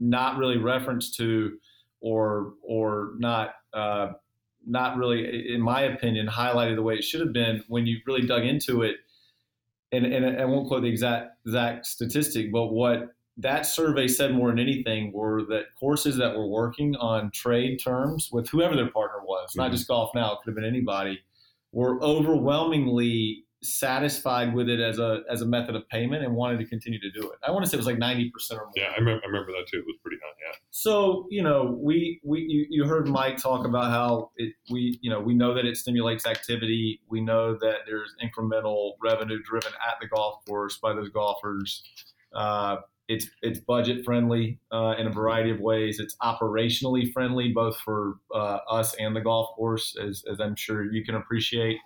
not 0.00 0.38
really 0.38 0.58
referenced 0.58 1.16
to 1.16 1.56
or 2.00 2.54
or 2.62 3.12
not 3.18 3.54
uh, 3.72 4.08
not 4.66 4.96
really 4.96 5.52
in 5.52 5.60
my 5.60 5.82
opinion 5.82 6.26
highlighted 6.26 6.76
the 6.76 6.82
way 6.82 6.94
it 6.94 7.04
should 7.04 7.20
have 7.20 7.32
been 7.32 7.62
when 7.68 7.86
you 7.86 7.98
really 8.06 8.26
dug 8.26 8.44
into 8.44 8.82
it 8.82 8.96
and, 9.92 10.06
and 10.06 10.40
I 10.40 10.44
won't 10.44 10.68
quote 10.68 10.82
the 10.82 10.88
exact 10.88 11.32
exact 11.46 11.86
statistic 11.86 12.52
but 12.52 12.66
what 12.66 13.14
that 13.36 13.66
survey 13.66 14.06
said 14.06 14.34
more 14.34 14.50
than 14.50 14.58
anything 14.58 15.12
were 15.12 15.42
that 15.46 15.64
courses 15.78 16.16
that 16.18 16.36
were 16.36 16.46
working 16.46 16.94
on 16.96 17.30
trade 17.32 17.78
terms 17.82 18.28
with 18.30 18.48
whoever 18.48 18.76
their 18.76 18.90
partner 18.90 19.18
was, 19.24 19.50
mm-hmm. 19.50 19.62
not 19.62 19.72
just 19.72 19.88
golf 19.88 20.10
now, 20.14 20.32
it 20.32 20.38
could 20.42 20.50
have 20.50 20.54
been 20.54 20.64
anybody, 20.64 21.20
were 21.72 22.00
overwhelmingly 22.02 23.43
satisfied 23.64 24.54
with 24.54 24.68
it 24.68 24.80
as 24.80 24.98
a 24.98 25.22
as 25.30 25.42
a 25.42 25.46
method 25.46 25.74
of 25.74 25.88
payment 25.88 26.24
and 26.24 26.34
wanted 26.34 26.58
to 26.58 26.66
continue 26.66 27.00
to 27.00 27.10
do 27.10 27.30
it. 27.30 27.38
I 27.46 27.50
want 27.50 27.64
to 27.64 27.70
say 27.70 27.76
it 27.76 27.78
was 27.78 27.86
like 27.86 27.98
ninety 27.98 28.30
percent 28.30 28.60
or 28.60 28.64
more. 28.64 28.72
Yeah, 28.76 28.92
I 28.94 28.98
remember, 28.98 29.22
I 29.24 29.26
remember 29.26 29.52
that 29.52 29.66
too. 29.70 29.78
It 29.78 29.86
was 29.86 29.96
pretty 30.02 30.18
high. 30.22 30.30
Yeah. 30.46 30.56
So 30.70 31.26
you 31.30 31.42
know, 31.42 31.78
we 31.80 32.20
we 32.22 32.40
you, 32.40 32.66
you 32.68 32.84
heard 32.84 33.08
Mike 33.08 33.38
talk 33.38 33.66
about 33.66 33.90
how 33.90 34.30
it 34.36 34.54
we 34.70 34.98
you 35.02 35.10
know 35.10 35.20
we 35.20 35.34
know 35.34 35.54
that 35.54 35.64
it 35.64 35.76
stimulates 35.76 36.26
activity. 36.26 37.00
We 37.08 37.20
know 37.20 37.54
that 37.54 37.78
there's 37.86 38.14
incremental 38.22 38.92
revenue 39.02 39.42
driven 39.42 39.72
at 39.86 39.94
the 40.00 40.08
golf 40.08 40.44
course 40.46 40.78
by 40.78 40.92
those 40.92 41.08
golfers. 41.08 41.82
Uh, 42.34 42.76
it's 43.08 43.28
it's 43.42 43.58
budget 43.60 44.04
friendly 44.04 44.58
uh, 44.72 44.94
in 44.98 45.06
a 45.06 45.10
variety 45.10 45.50
of 45.50 45.60
ways. 45.60 46.00
It's 46.00 46.16
operationally 46.22 47.12
friendly 47.12 47.52
both 47.52 47.76
for 47.78 48.14
uh, 48.34 48.58
us 48.70 48.94
and 48.98 49.14
the 49.14 49.20
golf 49.20 49.54
course, 49.56 49.96
as, 50.02 50.24
as 50.30 50.40
I'm 50.40 50.56
sure 50.56 50.90
you 50.90 51.04
can 51.04 51.14
appreciate 51.14 51.76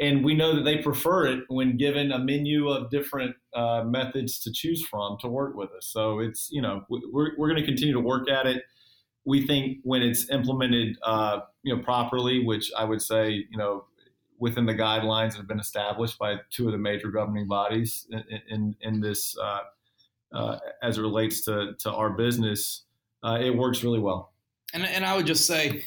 and 0.00 0.24
we 0.24 0.34
know 0.34 0.56
that 0.56 0.62
they 0.62 0.78
prefer 0.78 1.26
it 1.26 1.44
when 1.48 1.76
given 1.76 2.10
a 2.10 2.18
menu 2.18 2.68
of 2.68 2.90
different 2.90 3.36
uh, 3.54 3.84
methods 3.84 4.38
to 4.40 4.52
choose 4.52 4.84
from 4.84 5.16
to 5.20 5.28
work 5.28 5.56
with 5.56 5.70
us. 5.70 5.86
So 5.86 6.18
it's 6.18 6.48
you 6.50 6.60
know 6.60 6.84
we're 6.88 7.32
we're 7.36 7.48
going 7.48 7.60
to 7.60 7.66
continue 7.66 7.94
to 7.94 8.00
work 8.00 8.28
at 8.28 8.46
it. 8.46 8.64
We 9.24 9.46
think 9.46 9.78
when 9.84 10.02
it's 10.02 10.28
implemented, 10.30 10.98
uh, 11.02 11.40
you 11.62 11.74
know, 11.74 11.82
properly, 11.82 12.44
which 12.44 12.70
I 12.76 12.84
would 12.84 13.02
say 13.02 13.30
you 13.30 13.56
know 13.56 13.84
within 14.38 14.66
the 14.66 14.74
guidelines 14.74 15.30
that 15.30 15.36
have 15.38 15.48
been 15.48 15.60
established 15.60 16.18
by 16.18 16.36
two 16.50 16.66
of 16.66 16.72
the 16.72 16.78
major 16.78 17.10
governing 17.10 17.46
bodies 17.46 18.06
in 18.10 18.24
in, 18.48 18.76
in 18.80 19.00
this 19.00 19.36
uh, 19.38 19.60
uh 20.34 20.58
as 20.82 20.98
it 20.98 21.02
relates 21.02 21.44
to 21.44 21.74
to 21.78 21.92
our 21.92 22.10
business, 22.10 22.84
uh, 23.22 23.38
it 23.40 23.56
works 23.56 23.84
really 23.84 24.00
well. 24.00 24.32
And 24.72 24.84
and 24.84 25.04
I 25.04 25.16
would 25.16 25.26
just 25.26 25.46
say 25.46 25.84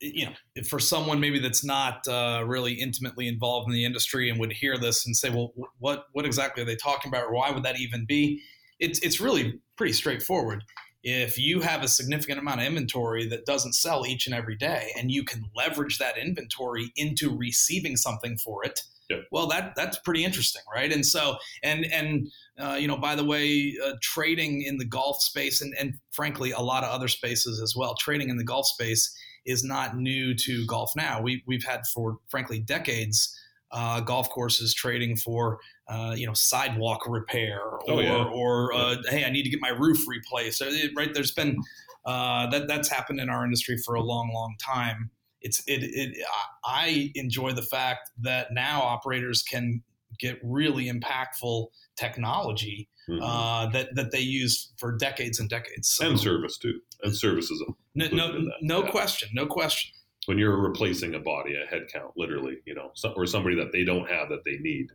you 0.00 0.26
know, 0.26 0.62
for 0.68 0.78
someone 0.78 1.20
maybe 1.20 1.38
that's 1.38 1.64
not 1.64 2.06
uh, 2.08 2.42
really 2.46 2.74
intimately 2.74 3.28
involved 3.28 3.68
in 3.68 3.74
the 3.74 3.84
industry 3.84 4.30
and 4.30 4.38
would 4.40 4.52
hear 4.52 4.78
this 4.78 5.06
and 5.06 5.16
say, 5.16 5.30
well, 5.30 5.52
what 5.78 6.06
what 6.12 6.24
exactly 6.24 6.62
are 6.62 6.66
they 6.66 6.76
talking 6.76 7.10
about, 7.10 7.24
or 7.24 7.34
why 7.34 7.50
would 7.50 7.62
that 7.62 7.78
even 7.78 8.04
be? 8.06 8.42
It's 8.78 8.98
it's 9.00 9.20
really 9.20 9.60
pretty 9.76 9.92
straightforward. 9.92 10.64
If 11.02 11.38
you 11.38 11.60
have 11.60 11.82
a 11.82 11.88
significant 11.88 12.38
amount 12.38 12.60
of 12.60 12.66
inventory 12.66 13.26
that 13.28 13.46
doesn't 13.46 13.72
sell 13.72 14.06
each 14.06 14.26
and 14.26 14.34
every 14.34 14.56
day, 14.56 14.90
and 14.98 15.10
you 15.10 15.24
can 15.24 15.44
leverage 15.56 15.98
that 15.98 16.18
inventory 16.18 16.92
into 16.96 17.34
receiving 17.34 17.96
something 17.96 18.36
for 18.36 18.64
it, 18.64 18.80
Yep. 19.10 19.26
Well, 19.32 19.48
that 19.48 19.74
that's 19.74 19.98
pretty 19.98 20.24
interesting, 20.24 20.62
right? 20.72 20.92
And 20.92 21.04
so, 21.04 21.36
and 21.64 21.84
and 21.86 22.30
uh, 22.58 22.76
you 22.78 22.86
know, 22.86 22.96
by 22.96 23.16
the 23.16 23.24
way, 23.24 23.74
uh, 23.84 23.94
trading 24.00 24.62
in 24.62 24.78
the 24.78 24.84
golf 24.84 25.20
space, 25.20 25.60
and 25.60 25.74
and 25.78 25.94
frankly, 26.12 26.52
a 26.52 26.60
lot 26.60 26.84
of 26.84 26.90
other 26.90 27.08
spaces 27.08 27.60
as 27.60 27.74
well. 27.76 27.96
Trading 27.96 28.30
in 28.30 28.36
the 28.36 28.44
golf 28.44 28.66
space 28.68 29.12
is 29.46 29.64
not 29.64 29.96
new 29.96 30.34
to 30.34 30.66
golf 30.66 30.92
now. 30.96 31.20
We, 31.20 31.42
we've 31.46 31.64
had 31.64 31.86
for 31.92 32.18
frankly 32.28 32.58
decades 32.60 33.36
uh, 33.72 34.00
golf 34.00 34.28
courses 34.30 34.74
trading 34.74 35.16
for 35.16 35.58
uh, 35.88 36.14
you 36.16 36.26
know 36.26 36.34
sidewalk 36.34 37.08
repair 37.08 37.60
or, 37.62 37.80
oh, 37.88 38.00
yeah. 38.00 38.24
or 38.24 38.72
uh, 38.74 38.96
hey 39.08 39.24
I 39.24 39.30
need 39.30 39.44
to 39.44 39.50
get 39.50 39.60
my 39.60 39.68
roof 39.68 40.06
replaced. 40.08 40.60
Right? 40.96 41.14
There's 41.14 41.32
been 41.32 41.56
uh, 42.04 42.48
that 42.50 42.66
that's 42.66 42.88
happened 42.88 43.20
in 43.20 43.28
our 43.28 43.44
industry 43.44 43.76
for 43.84 43.94
a 43.94 44.02
long, 44.02 44.30
long 44.32 44.56
time. 44.60 45.10
it's 45.40 45.62
it, 45.66 45.82
it 45.82 46.16
I 46.64 47.12
enjoy 47.14 47.52
the 47.52 47.62
fact 47.62 48.10
that 48.22 48.48
now 48.52 48.82
operators 48.82 49.42
can 49.42 49.82
get 50.18 50.38
really 50.42 50.90
impactful 50.90 51.68
technology 51.96 52.88
mm-hmm. 53.10 53.22
uh, 53.22 53.66
that 53.70 53.94
that 53.94 54.10
they 54.10 54.20
use 54.20 54.72
for 54.76 54.96
decades 54.96 55.40
and 55.40 55.48
decades. 55.48 55.88
So, 55.88 56.08
and 56.08 56.18
service 56.20 56.58
too, 56.58 56.80
and 57.02 57.16
services. 57.16 57.62
No, 57.94 58.08
no, 58.12 58.50
no 58.62 58.84
yeah. 58.84 58.90
question, 58.90 59.28
no 59.32 59.46
question. 59.46 59.92
When 60.26 60.38
you're 60.38 60.60
replacing 60.60 61.14
a 61.14 61.18
body, 61.18 61.54
a 61.54 61.66
head 61.66 61.88
count, 61.92 62.12
literally, 62.16 62.58
you 62.66 62.74
know, 62.74 62.92
or 63.16 63.26
somebody 63.26 63.56
that 63.56 63.72
they 63.72 63.84
don't 63.84 64.08
have 64.08 64.28
that 64.28 64.44
they 64.44 64.58
need, 64.58 64.88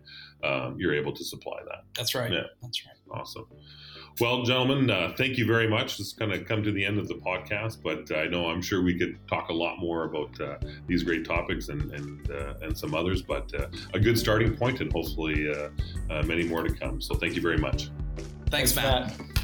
um, 0.43 0.75
you're 0.77 0.93
able 0.93 1.13
to 1.13 1.25
supply 1.25 1.57
that. 1.65 1.79
That's 1.97 2.13
right. 2.13 2.31
Yeah, 2.31 2.43
that's 2.61 2.85
right. 2.85 3.19
Awesome. 3.19 3.47
Well, 4.21 4.43
gentlemen, 4.43 4.89
uh, 4.89 5.13
thank 5.17 5.37
you 5.37 5.45
very 5.45 5.67
much. 5.67 5.99
It's 5.99 6.13
kind 6.13 6.31
of 6.31 6.45
come 6.45 6.63
to 6.63 6.71
the 6.71 6.85
end 6.85 6.99
of 6.99 7.09
the 7.09 7.15
podcast, 7.15 7.83
but 7.83 8.15
I 8.15 8.27
know 8.27 8.49
I'm 8.49 8.61
sure 8.61 8.81
we 8.81 8.97
could 8.97 9.17
talk 9.27 9.49
a 9.49 9.53
lot 9.53 9.77
more 9.79 10.05
about 10.05 10.39
uh, 10.39 10.55
these 10.87 11.03
great 11.03 11.25
topics 11.25 11.67
and 11.67 11.91
and, 11.91 12.31
uh, 12.31 12.53
and 12.61 12.77
some 12.77 12.95
others. 12.95 13.21
But 13.21 13.53
uh, 13.53 13.67
a 13.93 13.99
good 13.99 14.17
starting 14.17 14.55
point, 14.55 14.79
and 14.79 14.91
hopefully 14.93 15.51
uh, 15.51 15.69
uh, 16.09 16.23
many 16.23 16.43
more 16.43 16.63
to 16.63 16.73
come. 16.73 17.01
So, 17.01 17.15
thank 17.15 17.35
you 17.35 17.41
very 17.41 17.57
much. 17.57 17.89
Thanks, 18.55 18.71
Thanks 18.71 18.75
Matt. 18.75 19.17
Matt. 19.19 19.34